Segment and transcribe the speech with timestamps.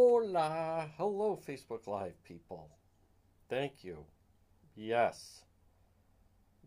[0.00, 0.88] Hola.
[0.96, 2.70] Hello, Facebook Live people.
[3.50, 4.04] Thank you.
[4.76, 5.40] Yes.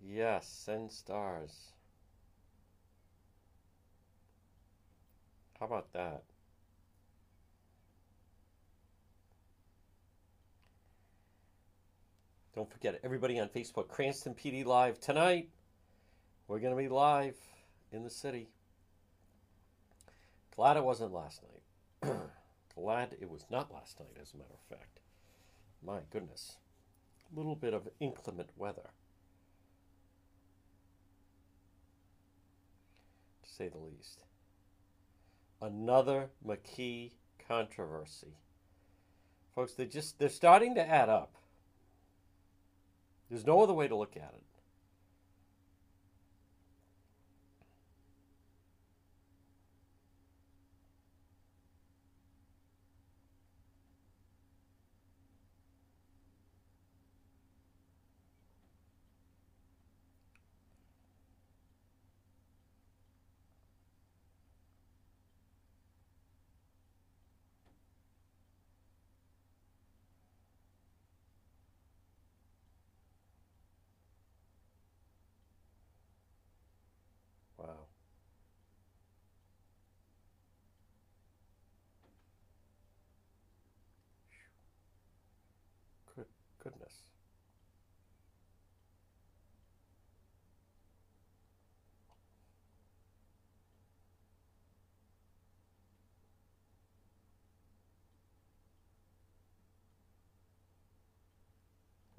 [0.05, 1.71] Yes, send stars.
[5.57, 6.23] How about that?
[12.53, 15.47] Don't forget, everybody on Facebook, Cranston PD Live tonight.
[16.49, 17.37] We're going to be live
[17.93, 18.49] in the city.
[20.53, 21.41] Glad it wasn't last
[22.03, 22.13] night.
[22.75, 24.99] Glad it was not last night, as a matter of fact.
[25.85, 26.57] My goodness.
[27.33, 28.91] A little bit of inclement weather,
[33.43, 34.23] to say the least.
[35.61, 37.11] Another McKee
[37.47, 38.35] controversy.
[39.55, 41.35] Folks, they just they're starting to add up.
[43.29, 44.43] There's no other way to look at it.
[77.57, 77.67] Wow.
[86.15, 86.25] Good
[86.63, 86.93] goodness.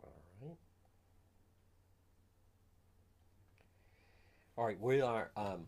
[0.03, 0.57] All right.
[4.57, 5.67] All right, we are um,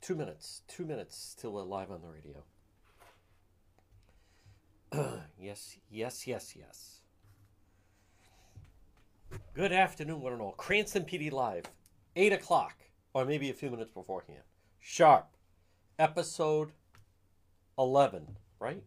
[0.00, 2.44] two minutes, two minutes till we're live on the radio.
[5.40, 6.99] yes, yes, yes, yes.
[9.54, 10.52] Good afternoon, one and all.
[10.52, 11.64] Cranston PD Live,
[12.16, 12.74] 8 o'clock,
[13.14, 14.42] or maybe a few minutes beforehand.
[14.80, 15.28] Sharp,
[15.98, 16.72] episode
[17.78, 18.82] 11, right?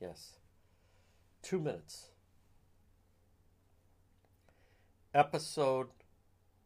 [0.00, 0.32] Yes.
[1.42, 2.10] Two minutes.
[5.14, 5.88] Episode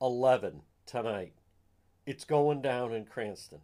[0.00, 1.34] 11 tonight.
[2.06, 3.60] It's going down in Cranston.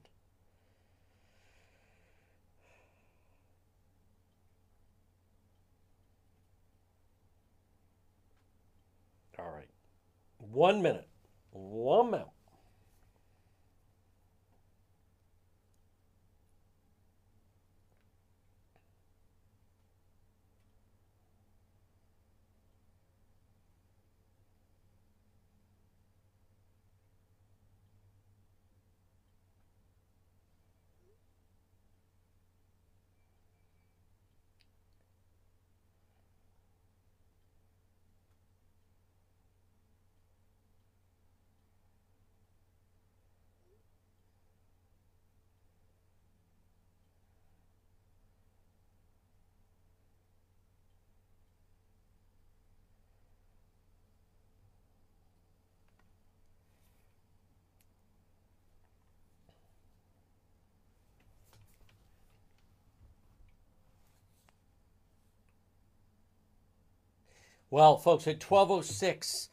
[9.38, 9.69] All right.
[10.56, 11.06] One minute.
[11.53, 12.28] One minute.
[67.69, 69.49] Well, folks, at 12.06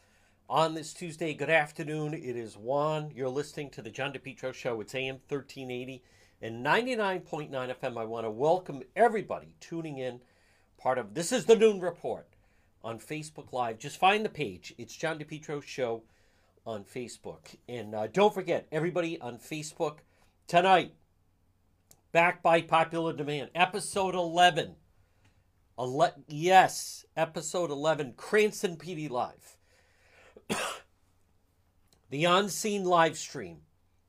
[0.48, 2.14] on this Tuesday, good afternoon.
[2.14, 3.10] It is Juan.
[3.16, 4.80] You're listening to the John DePetro Show.
[4.82, 6.04] It's AM 1380
[6.40, 7.98] and 99.9 FM.
[7.98, 10.20] I want to welcome everybody tuning in.
[10.78, 12.28] Part of this is the Noon Report
[12.84, 13.80] on Facebook Live.
[13.80, 14.76] Just find the page.
[14.78, 16.04] It's John DePetro Show
[16.68, 17.56] on Facebook.
[17.68, 20.02] And uh, don't forget, everybody on Facebook,
[20.46, 20.94] tonight,
[22.12, 24.76] back by popular demand, episode 11
[25.78, 29.58] Ele- yes, episode 11, Cranston PD Live.
[32.10, 33.62] the unseen live stream.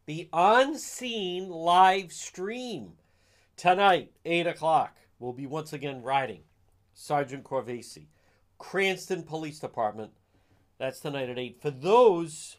[0.07, 2.93] The unseen live stream.
[3.57, 6.43] Tonight, 8 o'clock, we'll be once again riding
[6.93, 8.09] Sergeant Corvasi,
[8.59, 10.11] Cranston Police Department.
[10.79, 11.63] That's tonight at 8.
[11.63, 12.59] For those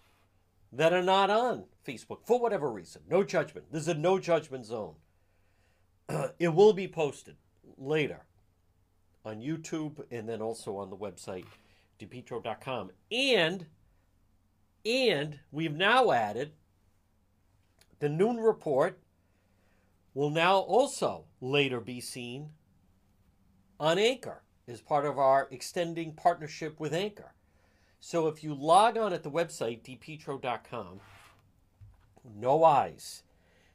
[0.72, 3.72] that are not on Facebook, for whatever reason, no judgment.
[3.72, 4.96] This is a no judgment zone.
[6.40, 7.36] it will be posted
[7.78, 8.26] later
[9.26, 11.46] on YouTube and then also on the website
[12.00, 12.92] depetro.com.
[13.12, 13.68] And
[14.86, 16.52] and we've now added
[18.00, 19.00] the noon report
[20.14, 22.52] will now also later be seen
[23.80, 27.34] on Anchor as part of our extending partnership with Anchor.
[28.00, 31.00] So if you log on at the website depetro.com,
[32.36, 33.24] no eyes.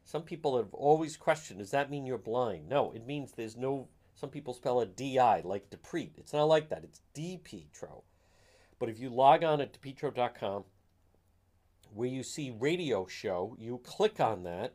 [0.05, 2.69] Some people have always questioned, does that mean you're blind?
[2.69, 3.89] No, it means there's no
[4.21, 6.19] Some people spell it DI, like DiPrete.
[6.19, 8.03] It's not like that, it's DePetro.
[8.79, 10.65] But if you log on at depetro.com,
[11.95, 14.75] where you see radio show, you click on that,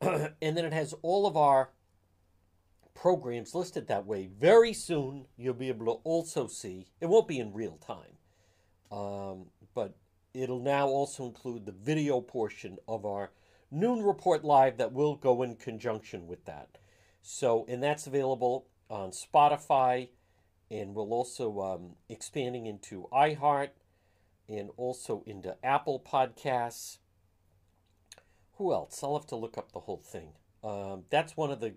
[0.40, 1.70] and then it has all of our
[2.94, 4.28] programs listed that way.
[4.38, 8.16] Very soon, you'll be able to also see, it won't be in real time,
[8.96, 9.96] um, but
[10.32, 13.32] it'll now also include the video portion of our
[13.72, 16.78] noon report live that will go in conjunction with that.
[17.26, 20.10] So, and that's available on Spotify,
[20.70, 23.70] and we're also um, expanding into iHeart
[24.46, 26.98] and also into Apple Podcasts.
[28.58, 29.02] Who else?
[29.02, 30.32] I'll have to look up the whole thing.
[30.62, 31.72] Um, that's one of the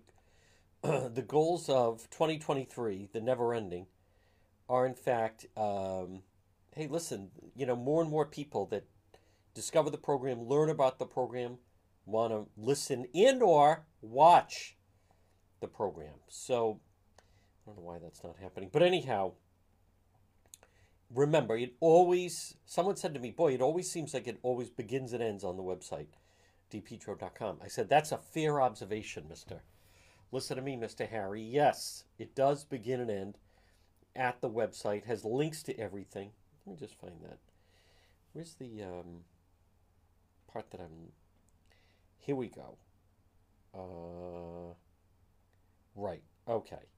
[0.82, 3.86] the goals of 2023, the never ending,
[4.68, 6.24] are in fact, um,
[6.74, 8.84] hey, listen, you know, more and more people that
[9.54, 11.56] discover the program, learn about the program,
[12.04, 14.74] want to listen and or watch
[15.60, 16.14] the program.
[16.28, 16.80] So
[17.16, 18.70] I don't know why that's not happening.
[18.72, 19.32] But anyhow,
[21.14, 25.12] remember, it always, someone said to me, boy, it always seems like it always begins
[25.12, 26.08] and ends on the website,
[26.72, 27.58] depetro.com.
[27.62, 29.62] I said, that's a fair observation, mister.
[30.30, 31.08] Listen to me, Mr.
[31.08, 31.42] Harry.
[31.42, 33.38] Yes, it does begin and end
[34.14, 36.30] at the website, has links to everything.
[36.66, 37.38] Let me just find that.
[38.32, 39.24] Where's the um,
[40.52, 41.12] part that I'm.
[42.18, 42.76] Here we go.
[43.74, 44.74] Uh,
[45.98, 46.22] right.
[46.48, 46.88] Okay.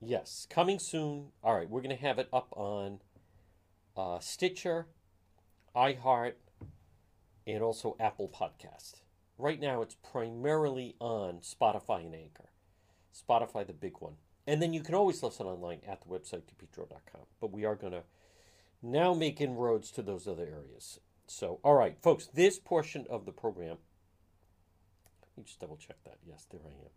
[0.00, 1.28] Yes, coming soon.
[1.42, 3.00] All right, we're going to have it up on
[3.96, 4.86] uh, Stitcher,
[5.74, 6.34] iHeart,
[7.46, 9.02] and also Apple Podcast.
[9.36, 12.50] Right now, it's primarily on Spotify and Anchor.
[13.14, 14.14] Spotify, the big one.
[14.46, 17.22] And then you can always listen online at the website, depetro.com.
[17.40, 18.04] But we are going to
[18.82, 21.00] now make inroads to those other areas.
[21.26, 23.76] So, all right, folks, this portion of the program,
[25.22, 26.16] let me just double check that.
[26.26, 26.90] Yes, there I am.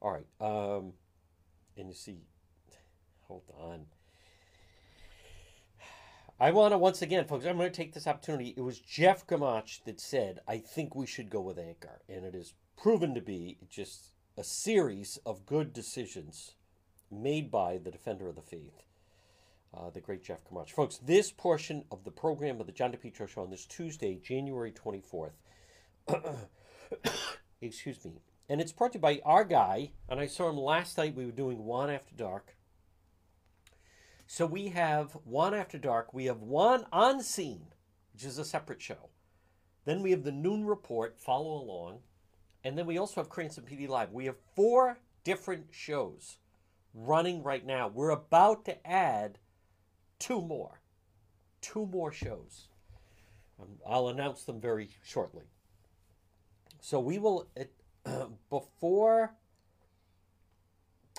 [0.00, 0.26] All right.
[0.40, 0.92] Um,
[1.76, 2.22] and you see,
[3.22, 3.86] hold on.
[6.38, 8.54] I want to once again, folks, I'm going to take this opportunity.
[8.56, 12.00] It was Jeff Gamach that said, I think we should go with Anchor.
[12.08, 16.54] And it is proven to be just a series of good decisions
[17.10, 18.84] made by the defender of the faith,
[19.76, 20.70] uh, the great Jeff Gamach.
[20.70, 24.72] Folks, this portion of the program of the John DePetro Show on this Tuesday, January
[24.72, 25.32] 24th,
[27.60, 30.98] excuse me, and it's brought to you by our guy, and I saw him last
[30.98, 31.14] night.
[31.14, 32.56] We were doing One After Dark.
[34.26, 36.12] So we have One After Dark.
[36.12, 37.66] We have One on Scene,
[38.12, 39.10] which is a separate show.
[39.84, 42.00] Then we have the Noon Report, follow along.
[42.64, 44.10] And then we also have Cranston PD Live.
[44.10, 46.38] We have four different shows
[46.92, 47.86] running right now.
[47.86, 49.38] We're about to add
[50.18, 50.80] two more.
[51.60, 52.66] Two more shows.
[53.60, 55.44] Um, I'll announce them very shortly.
[56.80, 57.46] So we will,
[58.50, 59.34] before,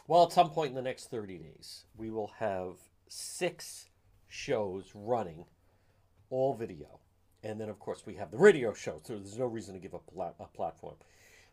[0.08, 2.76] well, at some point in the next 30 days, we will have
[3.08, 3.90] six
[4.28, 5.46] shows running,
[6.30, 7.00] all video.
[7.44, 9.96] And then, of course, we have the radio show, so there's no reason to give
[9.96, 10.04] up
[10.40, 10.96] a platform.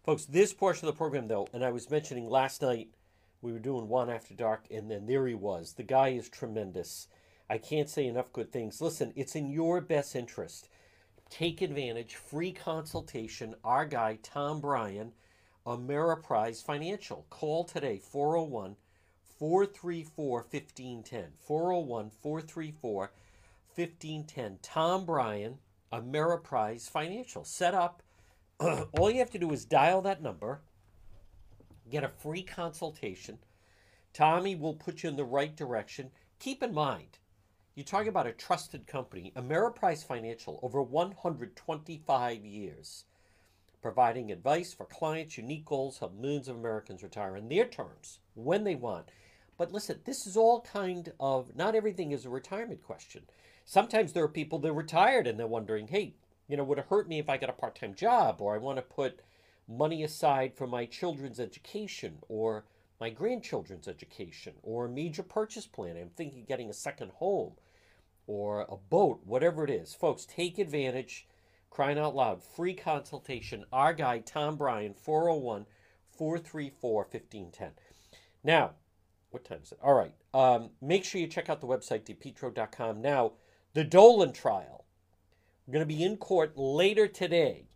[0.05, 2.89] Folks, this portion of the program, though, and I was mentioning last night,
[3.41, 5.75] we were doing one after dark, and then there he was.
[5.75, 7.09] The guy is tremendous.
[7.49, 8.81] I can't say enough good things.
[8.81, 10.69] Listen, it's in your best interest.
[11.31, 13.55] Take advantage, free consultation.
[13.65, 15.13] Our guy, Tom Bryan,
[15.69, 17.27] Ameriprise Financial.
[17.29, 18.77] Call today, 401
[19.39, 21.33] 434 1510.
[21.39, 23.13] 401 434
[23.75, 24.59] 1510.
[24.63, 25.59] Tom Bryan,
[25.93, 27.45] Ameriprise Financial.
[27.45, 28.03] Set up.
[28.61, 30.63] All you have to do is dial that number,
[31.91, 33.39] get a free consultation.
[34.15, 36.11] Tommy will put you in the right direction.
[36.39, 37.19] Keep in mind,
[37.75, 43.05] you're talking about a trusted company, Ameriprise Financial, over 125 years
[43.81, 48.65] providing advice for clients' unique goals help millions of Americans retire in their terms when
[48.65, 49.11] they want.
[49.57, 53.25] But listen, this is all kind of not everything is a retirement question.
[53.65, 56.15] Sometimes there are people that are retired and they're wondering, hey,
[56.49, 58.59] you know, would it hurt me if I got a part time job or I
[58.59, 59.21] want to put
[59.69, 62.65] money aside for my children's education or
[63.01, 65.97] my grandchildren's education or a major purchase plan?
[65.97, 67.55] I'm thinking getting a second home
[68.27, 69.95] or a boat, whatever it is.
[69.95, 71.27] Folks, take advantage
[71.71, 72.43] Crying out loud.
[72.43, 73.65] Free consultation.
[73.73, 75.67] Our guy, Tom Bryan, 401
[76.11, 77.71] 434 1510.
[78.43, 78.73] Now,
[79.31, 79.79] what time is it?
[79.83, 80.15] All right.
[80.35, 83.01] Um, make sure you check out the website, depetro.com.
[83.01, 83.33] Now,
[83.75, 84.85] the Dolan trial.
[85.67, 87.69] We're going to be in court later today.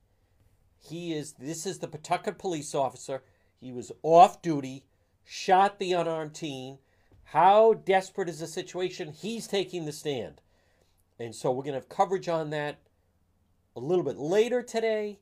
[0.78, 3.22] He is, this is the Pawtucket police officer.
[3.60, 4.84] He was off duty,
[5.24, 6.78] shot the unarmed teen.
[7.24, 9.12] How desperate is the situation?
[9.12, 10.40] He's taking the stand.
[11.18, 12.80] And so we're going to have coverage on that
[13.74, 15.18] a little bit later today.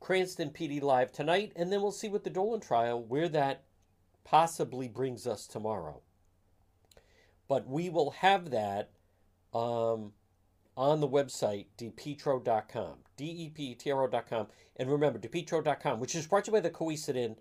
[0.00, 3.64] Cranston PD Live tonight, and then we'll see with the Dolan trial where that
[4.24, 6.02] possibly brings us tomorrow.
[7.48, 8.90] But we will have that
[9.52, 10.12] um,
[10.76, 14.46] on the website, depetro.com, D-E-P-T-R-O.com.
[14.76, 17.36] And remember, depetro.com, which is brought to you by the Cowesett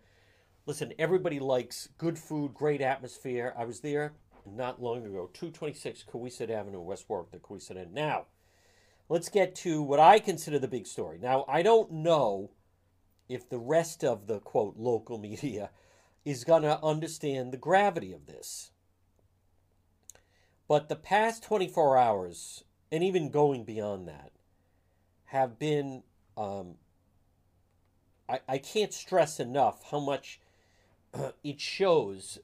[0.66, 3.54] Listen, everybody likes good food, great atmosphere.
[3.58, 4.14] I was there
[4.46, 8.26] not long ago, 226 Cowesett Avenue, West Warwick, the Cowesett Now,
[9.10, 11.20] let's get to what I consider the big story.
[11.22, 12.52] Now, I don't know
[13.30, 15.70] if the rest of the quote local media
[16.26, 18.72] is going to understand the gravity of this.
[20.68, 24.32] But the past 24 hours and even going beyond that,
[25.28, 26.04] have been.
[26.36, 26.76] Um,
[28.30, 30.40] I, I can't stress enough how much
[31.44, 32.40] it shows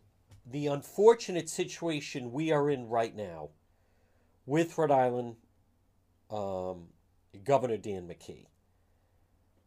[0.50, 3.50] the unfortunate situation we are in right now
[4.46, 5.36] with Rhode Island
[6.33, 6.87] um,
[7.43, 8.47] Governor Dan McKee.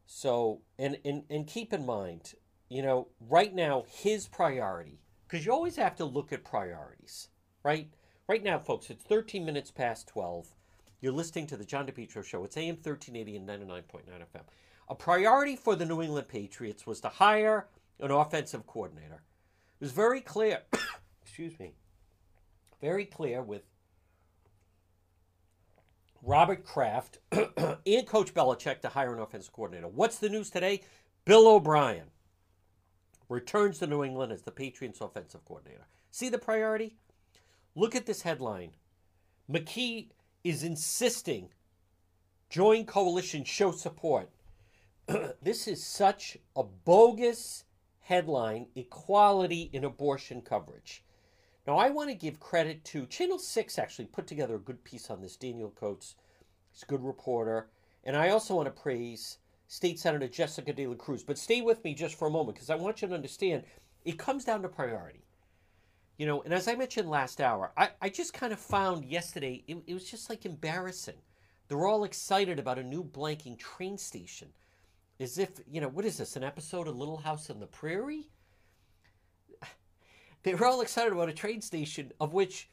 [0.07, 2.35] So, and, and, and keep in mind,
[2.69, 7.29] you know, right now, his priority, because you always have to look at priorities,
[7.63, 7.89] right?
[8.29, 10.49] Right now, folks, it's 13 minutes past 12.
[11.01, 12.45] You're listening to the John DePetro Show.
[12.45, 14.43] It's AM 1380 and 99.9 FM.
[14.89, 17.67] A priority for the New England Patriots was to hire
[18.01, 19.23] an offensive coordinator.
[19.81, 20.63] It was very clear,
[21.23, 21.75] excuse me,
[22.81, 23.63] very clear with
[26.23, 29.89] Robert Kraft and Coach Belichick to hire an offensive coordinator.
[29.89, 30.83] What's the news today?
[31.25, 32.07] Bill O'Brien
[33.29, 35.87] returns to New England as the Patriots offensive coordinator.
[36.11, 36.97] See the priority?
[37.75, 38.71] Look at this headline.
[39.51, 40.09] McKee
[40.45, 41.51] is insisting
[42.49, 44.31] join coalition show support.
[45.43, 47.65] this is such a bogus
[48.01, 51.03] headline equality in abortion coverage.
[51.67, 55.11] Now, I want to give credit to Channel 6 actually put together a good piece
[55.11, 55.37] on this.
[55.37, 56.15] Daniel Coates,
[56.73, 57.69] he's a good reporter.
[58.05, 61.25] And I also want to praise State Senator Jessica De La Cruz.
[61.25, 63.65] But stay with me just for a moment because I want you to understand
[64.05, 65.25] it comes down to priority.
[66.19, 69.65] You know, and as I mentioned last hour, I, I just kind of found yesterday
[69.67, 71.21] it, it was just like embarrassing.
[71.67, 74.49] They're all excited about a new blanking train station.
[75.19, 78.29] As if, you know, what is this, an episode of Little House on the Prairie?
[80.47, 82.71] They were all excited about a train station of which,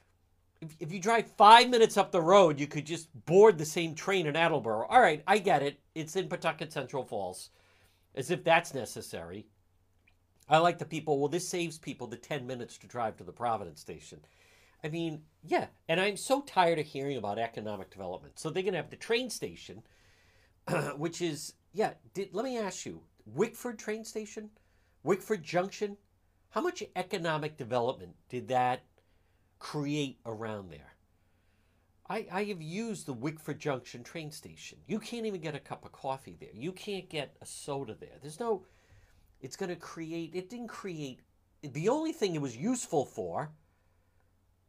[0.61, 3.95] if, if you drive five minutes up the road, you could just board the same
[3.95, 4.85] train in Attleboro.
[4.85, 5.79] All right, I get it.
[5.95, 7.49] It's in Pawtucket Central Falls.
[8.13, 9.47] As if that's necessary.
[10.47, 13.31] I like the people, well, this saves people the 10 minutes to drive to the
[13.31, 14.19] Providence station.
[14.83, 18.37] I mean, yeah, and I'm so tired of hearing about economic development.
[18.37, 19.81] So they're going to have the train station,
[20.95, 24.51] which is, yeah, did, let me ask you Wickford train station,
[25.01, 25.97] Wickford Junction,
[26.53, 28.83] how much economic development did that
[29.57, 30.93] create around there?
[32.07, 34.77] I, I have used the Wickford Junction train station.
[34.85, 36.53] You can't even get a cup of coffee there.
[36.53, 38.19] You can't get a soda there.
[38.21, 38.65] There's no
[39.41, 41.21] it's going to create, it didn't create,
[41.63, 43.49] the only thing it was useful for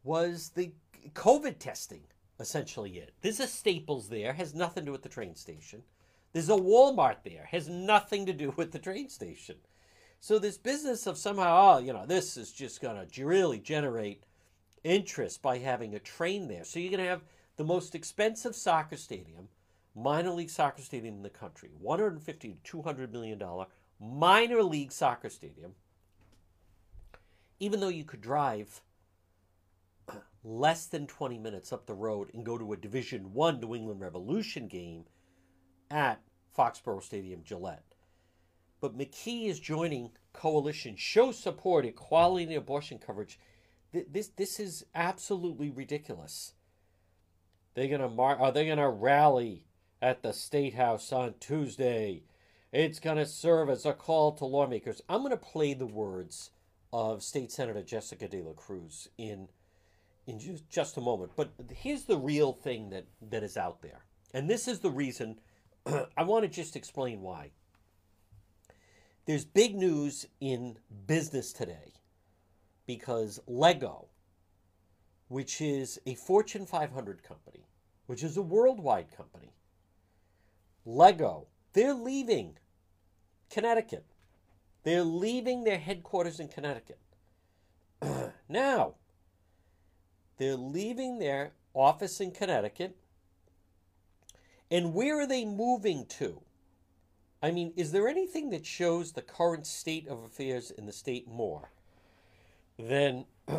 [0.03, 0.71] was the
[1.13, 2.01] COVID testing,
[2.39, 3.13] essentially it.
[3.21, 5.83] There's a Staples there, has nothing to do with the train station.
[6.33, 9.57] There's a Walmart there, has nothing to do with the train station.
[10.25, 14.23] So this business of somehow, oh, you know, this is just going to really generate
[14.83, 16.63] interest by having a train there.
[16.63, 17.21] So you're going to have
[17.57, 19.49] the most expensive soccer stadium,
[19.93, 23.67] minor league soccer stadium in the country, 150 to 200 million dollar
[23.99, 25.75] minor league soccer stadium,
[27.59, 28.81] even though you could drive
[30.43, 34.01] less than 20 minutes up the road and go to a Division One New England
[34.01, 35.05] Revolution game
[35.91, 36.19] at
[36.57, 37.94] Foxborough Stadium, Gillette.
[38.85, 43.39] But McKee is joining coalition, show support, equality and abortion coverage.
[43.91, 46.53] This this is absolutely ridiculous.
[47.73, 49.63] They're gonna mar- are they gonna rally
[50.03, 52.25] at the state house on Tuesday?
[52.71, 55.01] It's to serve as a call to lawmakers.
[55.09, 56.51] I'm to play the words
[56.93, 59.49] of State Senator Jessica De La Cruz in
[60.27, 61.31] in just, just a moment.
[61.35, 64.05] But here's the real thing that, that is out there.
[64.31, 65.39] And this is the reason
[65.87, 67.49] I want to just explain why.
[69.25, 70.77] There's big news in
[71.07, 71.93] business today
[72.85, 74.05] because Lego,
[75.29, 77.65] which is a Fortune 500 company,
[78.05, 79.51] which is a worldwide company,
[80.85, 82.57] Lego, they're leaving
[83.49, 84.05] Connecticut.
[84.83, 86.99] They're leaving their headquarters in Connecticut.
[88.47, 88.93] now,
[90.37, 92.95] they're leaving their office in Connecticut.
[94.69, 96.41] And where are they moving to?
[97.45, 101.27] I mean, is there anything that shows the current state of affairs in the state
[101.27, 101.69] more
[102.79, 103.25] than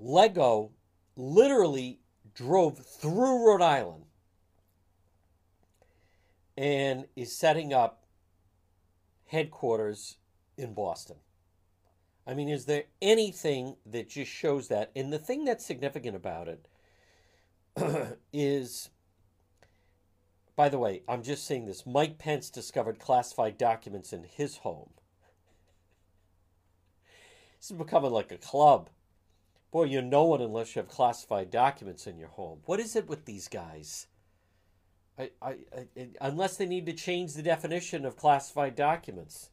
[0.00, 0.70] Lego
[1.16, 2.00] literally
[2.34, 4.04] drove through Rhode Island
[6.56, 8.04] and is setting up
[9.26, 10.16] headquarters
[10.56, 11.16] in Boston.
[12.26, 14.92] I mean, is there anything that just shows that?
[14.96, 16.68] And the thing that's significant about it
[18.32, 18.88] is,
[20.54, 24.90] by the way, I'm just saying this Mike Pence discovered classified documents in his home.
[27.58, 28.90] This is becoming like a club.
[29.70, 32.58] Boy, you're no one unless you have classified documents in your home.
[32.66, 34.08] What is it with these guys?
[35.18, 39.50] I, I, I, unless they need to change the definition of classified documents.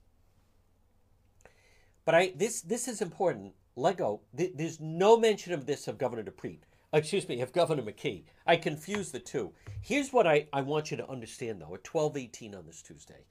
[2.03, 3.53] But I this this is important.
[3.75, 4.21] Lego.
[4.35, 6.63] Th- there's no mention of this of Governor DiPrete.
[6.91, 8.23] Oh, excuse me, of Governor McKee.
[8.47, 9.53] I confuse the two.
[9.81, 11.75] Here's what I, I want you to understand though.
[11.75, 13.25] At twelve eighteen on this Tuesday,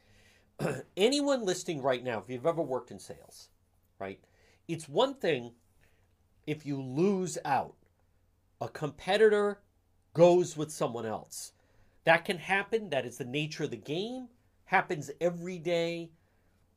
[0.97, 3.49] anyone listening right now, if you've ever worked in sales,
[3.99, 4.21] right?
[4.69, 5.53] It's one thing
[6.47, 7.75] if you lose out.
[8.61, 9.61] A competitor
[10.15, 11.53] goes with someone else.
[12.05, 12.91] That can happen.
[12.91, 14.29] That is the nature of the game.
[14.65, 16.11] Happens every day.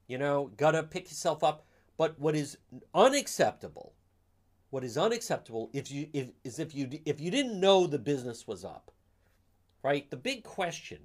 [0.08, 1.66] You know, gotta pick yourself up.
[1.98, 2.58] But what is
[2.94, 3.94] unacceptable,
[4.72, 8.48] what is unacceptable if you if, is if you if you didn't know the business
[8.48, 8.92] was up,
[9.84, 10.10] right?
[10.10, 11.00] The big question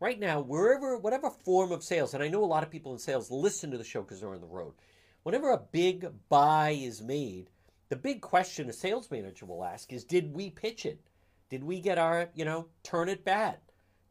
[0.00, 2.98] right now, wherever whatever form of sales, and I know a lot of people in
[2.98, 4.74] sales listen to the show because they're on the road.
[5.22, 7.48] Whenever a big buy is made,
[7.88, 11.00] the big question a sales manager will ask is, did we pitch it?
[11.48, 13.58] Did we get our you know turn it bad?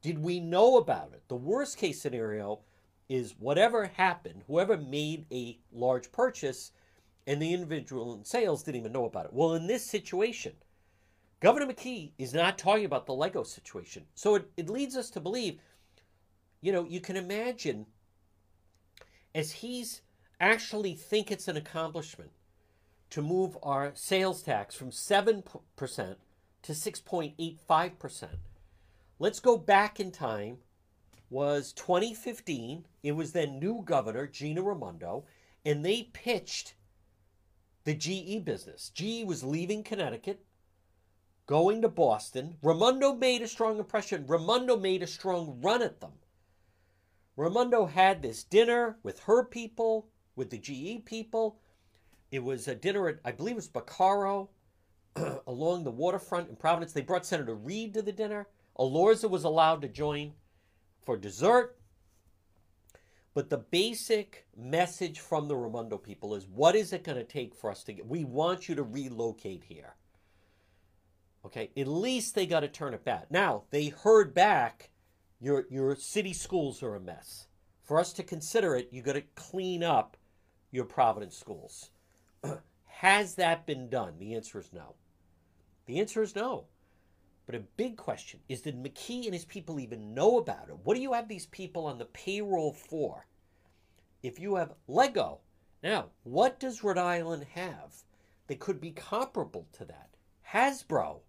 [0.02, 1.24] Did we know about it?
[1.28, 2.62] The worst case scenario
[3.10, 6.72] is whatever happened, whoever made a large purchase
[7.28, 9.34] and the individual in sales didn't even know about it.
[9.34, 10.54] Well, in this situation,
[11.40, 14.06] Governor McKee is not talking about the Lego situation.
[14.16, 15.60] So it, it leads us to believe,
[16.62, 17.88] you know, you can imagine
[19.34, 20.02] as he's
[20.40, 22.32] actually think it's an accomplishment
[23.12, 25.44] to move our sales tax from 7%
[26.64, 28.28] to 6.85%.
[29.20, 30.58] Let's go back in time.
[31.30, 32.86] Was 2015.
[33.04, 35.24] It was then new governor Gina Raimondo,
[35.66, 36.74] and they pitched
[37.84, 38.90] the GE business.
[38.94, 40.46] GE was leaving Connecticut,
[41.48, 42.58] going to Boston.
[42.62, 44.26] Raimondo made a strong impression.
[44.28, 46.14] Raimondo made a strong run at them.
[47.36, 51.60] Raimondo had this dinner with her people, with the GE people.
[52.32, 54.50] It was a dinner at, I believe it was Bacaro
[55.48, 56.94] along the waterfront in Providence.
[56.94, 58.48] They brought Senator Reed to the dinner.
[58.78, 60.34] Elorza was allowed to join
[61.04, 61.78] for dessert.
[63.34, 67.56] But the basic message from the Raimondo people is what is it going to take
[67.56, 68.06] for us to get?
[68.06, 69.96] We want you to relocate here.
[71.46, 73.32] Okay, at least they got to turn it back.
[73.32, 74.92] Now, they heard back
[75.40, 77.48] your, your city schools are a mess.
[77.84, 80.18] For us to consider it, you got to clean up
[80.70, 81.90] your Providence schools.
[82.86, 84.14] Has that been done?
[84.20, 84.96] The answer is no.
[85.88, 86.66] The answer is no.
[87.46, 90.78] But a big question is did McKee and his people even know about it?
[90.84, 93.26] What do you have these people on the payroll for?
[94.22, 95.40] If you have Lego,
[95.84, 98.04] now, what does Rhode Island have
[98.48, 100.10] that could be comparable to that?
[100.54, 101.22] Hasbro.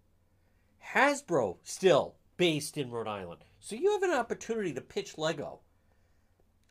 [0.93, 3.45] Hasbro still based in Rhode Island.
[3.59, 5.61] So you have an opportunity to pitch Lego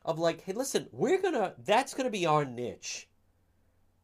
[0.04, 3.08] of like, hey, listen, we're going to, that's going to be our niche.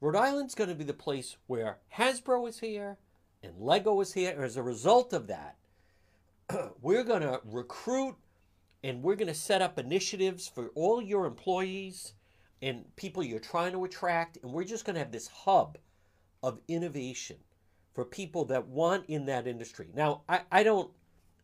[0.01, 2.99] Rhode Island's going to be the place where Hasbro is here,
[3.43, 4.43] and Lego is here.
[4.43, 5.57] As a result of that,
[6.83, 8.17] we're going to recruit
[8.83, 12.15] and we're going to set up initiatives for all your employees
[12.63, 14.39] and people you're trying to attract.
[14.43, 15.79] And we're just going to have this hub
[16.43, 17.37] of innovation
[17.95, 19.89] for people that want in that industry.
[19.95, 20.91] Now, I, I don't,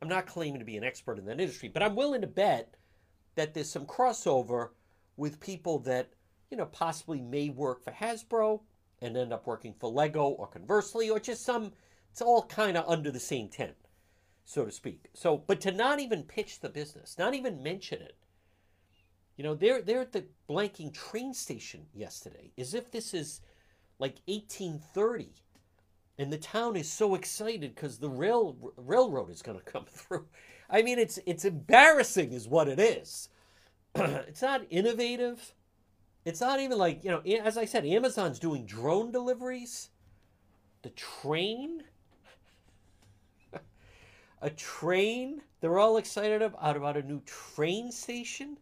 [0.01, 2.75] I'm not claiming to be an expert in that industry, but I'm willing to bet
[3.35, 4.71] that there's some crossover
[5.17, 6.11] with people that,
[6.51, 8.61] you know, possibly may work for Hasbro
[9.03, 11.73] and end up working for Lego or conversely, or just some
[12.15, 13.75] it's all kind of under the same tent,
[14.45, 15.07] so to speak.
[15.15, 18.15] So, but to not even pitch the business, not even mention it.
[19.37, 23.41] You know, they're they're at the blanking train station yesterday, as if this is
[23.99, 25.33] like 1830,
[26.17, 30.27] and the town is so excited because the rail railroad is going to come through.
[30.71, 33.29] I mean, it's it's embarrassing, is what it is.
[33.97, 35.53] it's not innovative.
[36.25, 39.91] It's not even like you know, as I said, Amazon's doing drone deliveries.
[40.83, 41.83] The train
[44.45, 45.41] a train.
[45.63, 48.59] They're all excited about, about a new train station.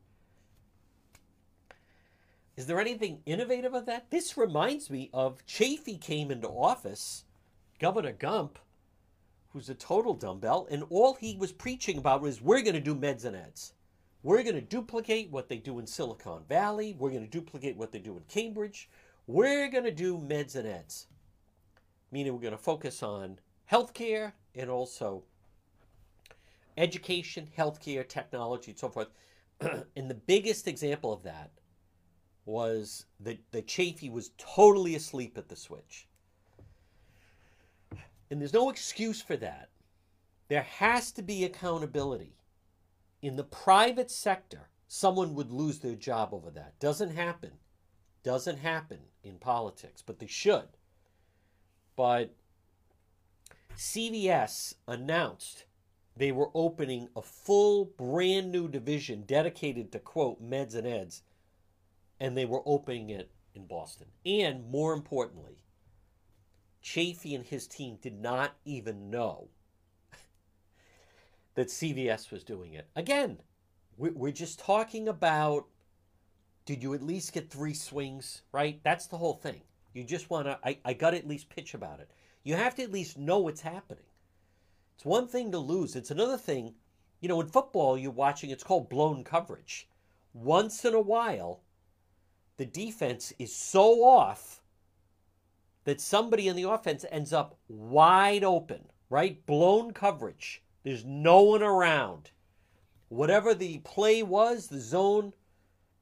[2.56, 4.08] Is there anything innovative about that?
[4.08, 7.24] This reminds me of Chafee came into office,
[7.80, 8.60] Governor Gump,
[9.48, 12.94] who's a total dumbbell, and all he was preaching about was we're going to do
[12.94, 13.72] meds and eds.
[14.22, 16.94] We're going to duplicate what they do in Silicon Valley.
[16.96, 18.88] We're going to duplicate what they do in Cambridge.
[19.26, 21.08] We're going to do meds and eds,
[22.12, 25.24] meaning we're going to focus on healthcare and also
[26.76, 29.08] education, healthcare, technology, and so forth.
[29.60, 31.50] and the biggest example of that
[32.44, 36.08] was that, that Chafee was totally asleep at the switch.
[38.30, 39.68] And there's no excuse for that.
[40.48, 42.36] There has to be accountability.
[43.20, 46.78] In the private sector, someone would lose their job over that.
[46.80, 47.52] Doesn't happen.
[48.22, 50.68] Doesn't happen in politics, but they should.
[51.96, 52.34] But
[53.76, 55.64] CVS announced
[56.16, 61.22] they were opening a full brand new division dedicated to quote meds and eds
[62.22, 64.06] and they were opening it in Boston.
[64.24, 65.58] And more importantly,
[66.82, 69.48] Chafee and his team did not even know
[71.54, 72.88] that CVS was doing it.
[72.94, 73.38] Again,
[73.96, 75.66] we're just talking about
[76.64, 78.80] did you at least get three swings, right?
[78.84, 79.62] That's the whole thing.
[79.92, 82.08] You just want to, I, I got to at least pitch about it.
[82.44, 84.04] You have to at least know what's happening.
[85.02, 86.74] It's one thing to lose, it's another thing.
[87.18, 89.88] You know, in football, you're watching, it's called blown coverage.
[90.32, 91.62] Once in a while,
[92.56, 94.62] the defense is so off
[95.82, 99.44] that somebody in the offense ends up wide open, right?
[99.44, 100.62] Blown coverage.
[100.84, 102.30] There's no one around.
[103.08, 105.32] Whatever the play was, the zone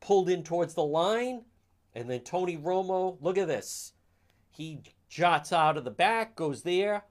[0.01, 1.47] pulled in towards the line,
[1.95, 3.95] and then Tony Romo, look at this.
[4.51, 7.05] He jots out of the back, goes there,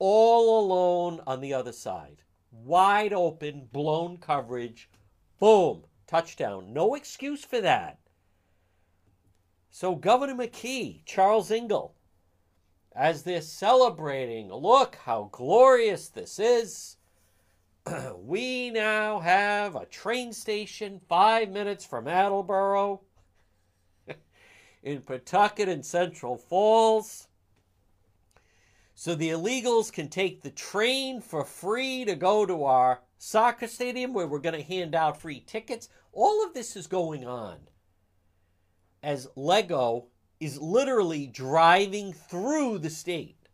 [0.00, 2.22] all alone on the other side.
[2.50, 4.90] Wide open, blown coverage.
[5.38, 6.72] Boom, touchdown.
[6.72, 8.00] No excuse for that.
[9.70, 11.94] So, Governor McKee, Charles Engle,
[12.92, 16.96] as they're celebrating, look how glorious this is.
[18.16, 23.02] we now have a train station five minutes from Attleboro
[24.82, 27.28] in Pawtucket and Central Falls.
[29.00, 34.12] So the illegals can take the train for free to go to our soccer stadium
[34.12, 35.88] where we're going to hand out free tickets.
[36.12, 37.56] All of this is going on
[39.02, 40.08] as Lego
[40.38, 43.48] is literally driving through the state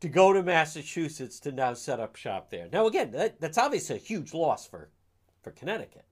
[0.00, 2.68] to go to Massachusetts to now set up shop there.
[2.72, 4.90] Now, again, that, that's obviously a huge loss for,
[5.42, 6.08] for Connecticut.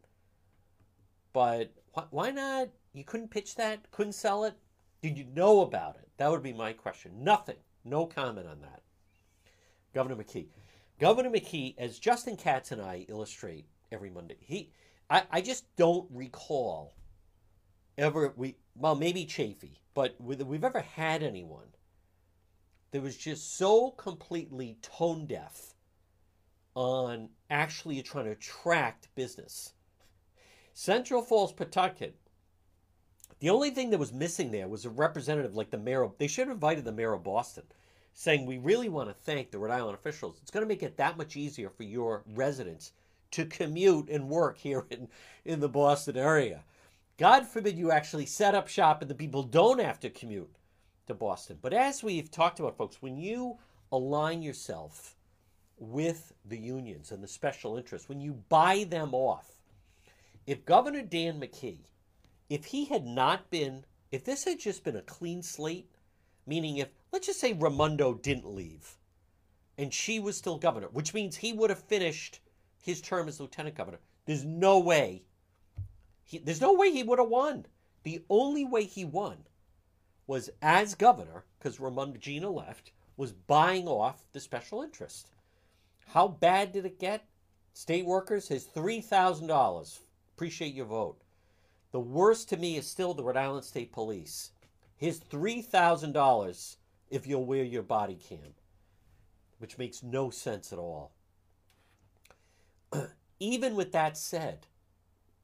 [1.32, 2.68] But wh- why not?
[2.92, 3.90] You couldn't pitch that?
[3.90, 4.54] Couldn't sell it?
[5.04, 6.08] Did you know about it?
[6.16, 7.22] That would be my question.
[7.22, 7.58] Nothing.
[7.84, 8.80] No comment on that.
[9.92, 10.46] Governor McKee.
[10.98, 14.72] Governor McKee, as Justin Katz and I illustrate every Monday, he
[15.10, 16.94] I, I just don't recall
[17.98, 21.68] ever we well maybe Chafee, but we've ever had anyone
[22.90, 25.74] that was just so completely tone deaf
[26.74, 29.74] on actually trying to attract business.
[30.72, 32.16] Central Falls, Pawtucket.
[33.44, 36.02] The only thing that was missing there was a representative like the mayor.
[36.02, 37.64] Of, they should have invited the mayor of Boston,
[38.14, 40.38] saying, "We really want to thank the Rhode Island officials.
[40.40, 42.92] It's going to make it that much easier for your residents
[43.32, 45.10] to commute and work here in
[45.44, 46.64] in the Boston area."
[47.18, 50.56] God forbid you actually set up shop and the people don't have to commute
[51.06, 51.58] to Boston.
[51.60, 53.58] But as we've talked about, folks, when you
[53.92, 55.18] align yourself
[55.76, 59.60] with the unions and the special interests, when you buy them off,
[60.46, 61.80] if Governor Dan McKee,
[62.48, 65.90] if he had not been, if this had just been a clean slate,
[66.46, 68.96] meaning if, let's just say Raimondo didn't leave
[69.76, 72.40] and she was still governor, which means he would have finished
[72.82, 75.22] his term as lieutenant governor, there's no way
[76.24, 77.66] he, there's no way he would have won.
[78.02, 79.44] The only way he won
[80.26, 85.30] was as governor, because Raimondo Gina left, was buying off the special interest.
[86.06, 87.28] How bad did it get?
[87.74, 90.00] State workers, his $3,000.
[90.34, 91.23] Appreciate your vote.
[91.94, 94.50] The worst to me is still the Rhode Island State Police.
[94.96, 96.76] His $3,000
[97.08, 98.54] if you'll wear your body cam,
[99.58, 101.12] which makes no sense at all.
[103.38, 104.66] Even with that said,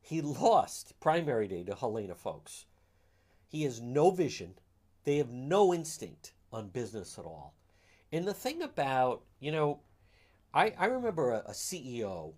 [0.01, 2.67] he lost primary day to Helena Foulkes.
[3.47, 4.55] He has no vision.
[5.05, 7.55] They have no instinct on business at all.
[8.11, 9.83] And the thing about, you know,
[10.53, 12.33] I, I remember a, a CEO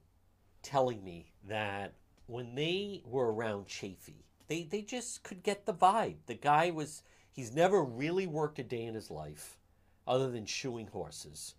[0.62, 1.94] telling me that
[2.26, 6.16] when they were around Chafee, they, they just could get the vibe.
[6.26, 9.58] The guy was, he's never really worked a day in his life
[10.06, 11.54] other than shoeing horses.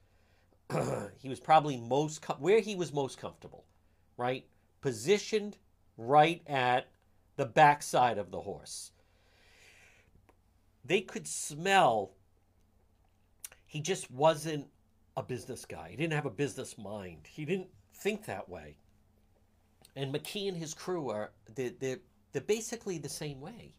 [1.19, 3.65] he was probably most, com- where he was most comfortable,
[4.17, 4.45] right?
[4.82, 5.58] Positioned
[5.97, 6.88] right at
[7.36, 8.91] the backside of the horse.
[10.86, 12.12] They could smell
[13.65, 14.67] he just wasn't
[15.17, 15.89] a business guy.
[15.89, 17.28] He didn't have a business mind.
[17.28, 18.78] He didn't think that way.
[19.95, 21.99] And McKee and his crew are they're, they're,
[22.32, 23.75] they're basically the same way.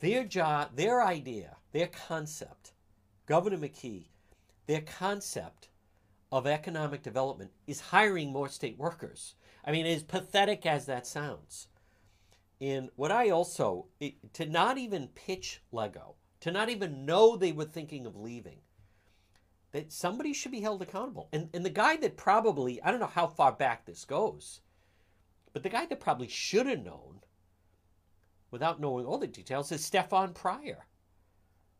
[0.00, 2.72] Their job, their idea, their concept,
[3.26, 4.06] Governor McKee,
[4.66, 5.68] their concept
[6.32, 9.34] of economic development is hiring more state workers.
[9.64, 11.68] I mean, as pathetic as that sounds,
[12.60, 17.52] And what I also, it, to not even pitch Lego, to not even know they
[17.52, 18.58] were thinking of leaving,
[19.72, 21.28] that somebody should be held accountable.
[21.32, 24.60] And, and the guy that probably, I don't know how far back this goes,
[25.52, 27.20] but the guy that probably should have known,
[28.50, 30.86] without knowing all the details, is Stefan Pryor,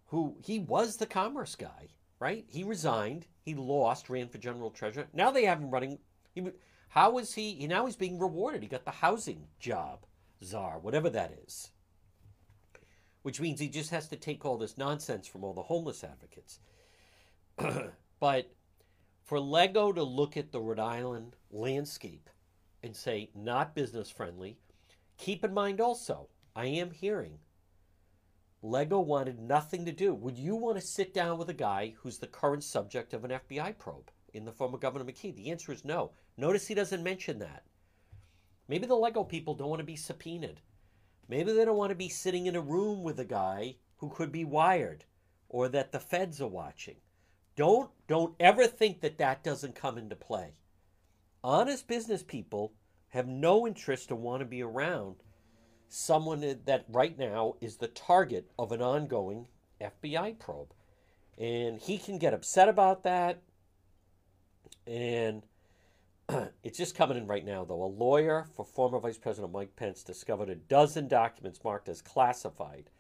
[0.07, 2.45] who he was the commerce guy, right?
[2.49, 5.07] He resigned, he lost, ran for general treasurer.
[5.13, 5.99] Now they have him running.
[6.35, 6.49] He,
[6.89, 7.67] how is he?
[7.67, 8.63] Now he's being rewarded.
[8.63, 10.05] He got the housing job,
[10.43, 11.71] czar, whatever that is.
[13.23, 16.59] Which means he just has to take all this nonsense from all the homeless advocates.
[18.21, 18.51] but
[19.23, 22.29] for Lego to look at the Rhode Island landscape
[22.83, 24.59] and say not business friendly,
[25.17, 27.39] keep in mind also, I am hearing
[28.63, 30.15] Lego wanted nothing to do.
[30.15, 33.31] Would you want to sit down with a guy who's the current subject of an
[33.31, 35.35] FBI probe in the form of Governor McKee?
[35.35, 36.11] The answer is no.
[36.37, 37.65] Notice he doesn't mention that.
[38.69, 40.61] Maybe the Lego people don't want to be subpoenaed.
[41.27, 44.31] Maybe they don't want to be sitting in a room with a guy who could
[44.31, 45.05] be wired
[45.49, 46.97] or that the feds are watching.
[47.57, 50.55] Don't don't ever think that that doesn't come into play.
[51.43, 52.73] Honest business people
[53.09, 55.17] have no interest to want to be around
[55.89, 59.47] someone that right now is the target of an ongoing
[59.81, 60.73] FBI probe.
[61.39, 63.43] And he can get upset about that.
[64.87, 65.43] And
[66.63, 67.83] it's just coming in right now, though.
[67.83, 72.91] A lawyer for former Vice President Mike Pence discovered a dozen documents marked as classified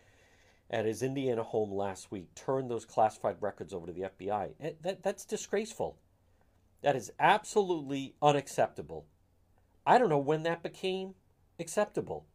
[0.71, 4.51] at his Indiana home last week turned those classified records over to the FBI.
[4.61, 5.99] Eh, that, that's disgraceful.
[6.83, 9.07] That is absolutely unacceptable.
[9.87, 11.15] I don't know when that became
[11.59, 12.27] acceptable.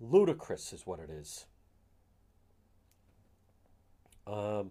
[0.00, 1.46] Ludicrous is what it is.
[4.26, 4.70] Um,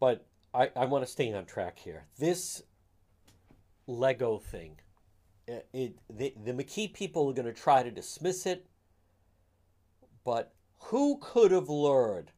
[0.00, 2.06] but I, I want to stay on track here.
[2.18, 2.62] This
[3.86, 4.78] Lego thing,
[5.46, 8.66] it, it the, the McKee people are going to try to dismiss it,
[10.24, 12.32] but who could have lured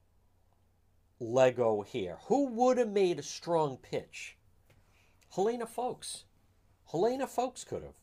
[1.18, 2.18] Lego here?
[2.26, 4.36] Who would have made a strong pitch?
[5.34, 6.24] Helena Foulkes.
[6.90, 7.94] Helena Foulkes could have.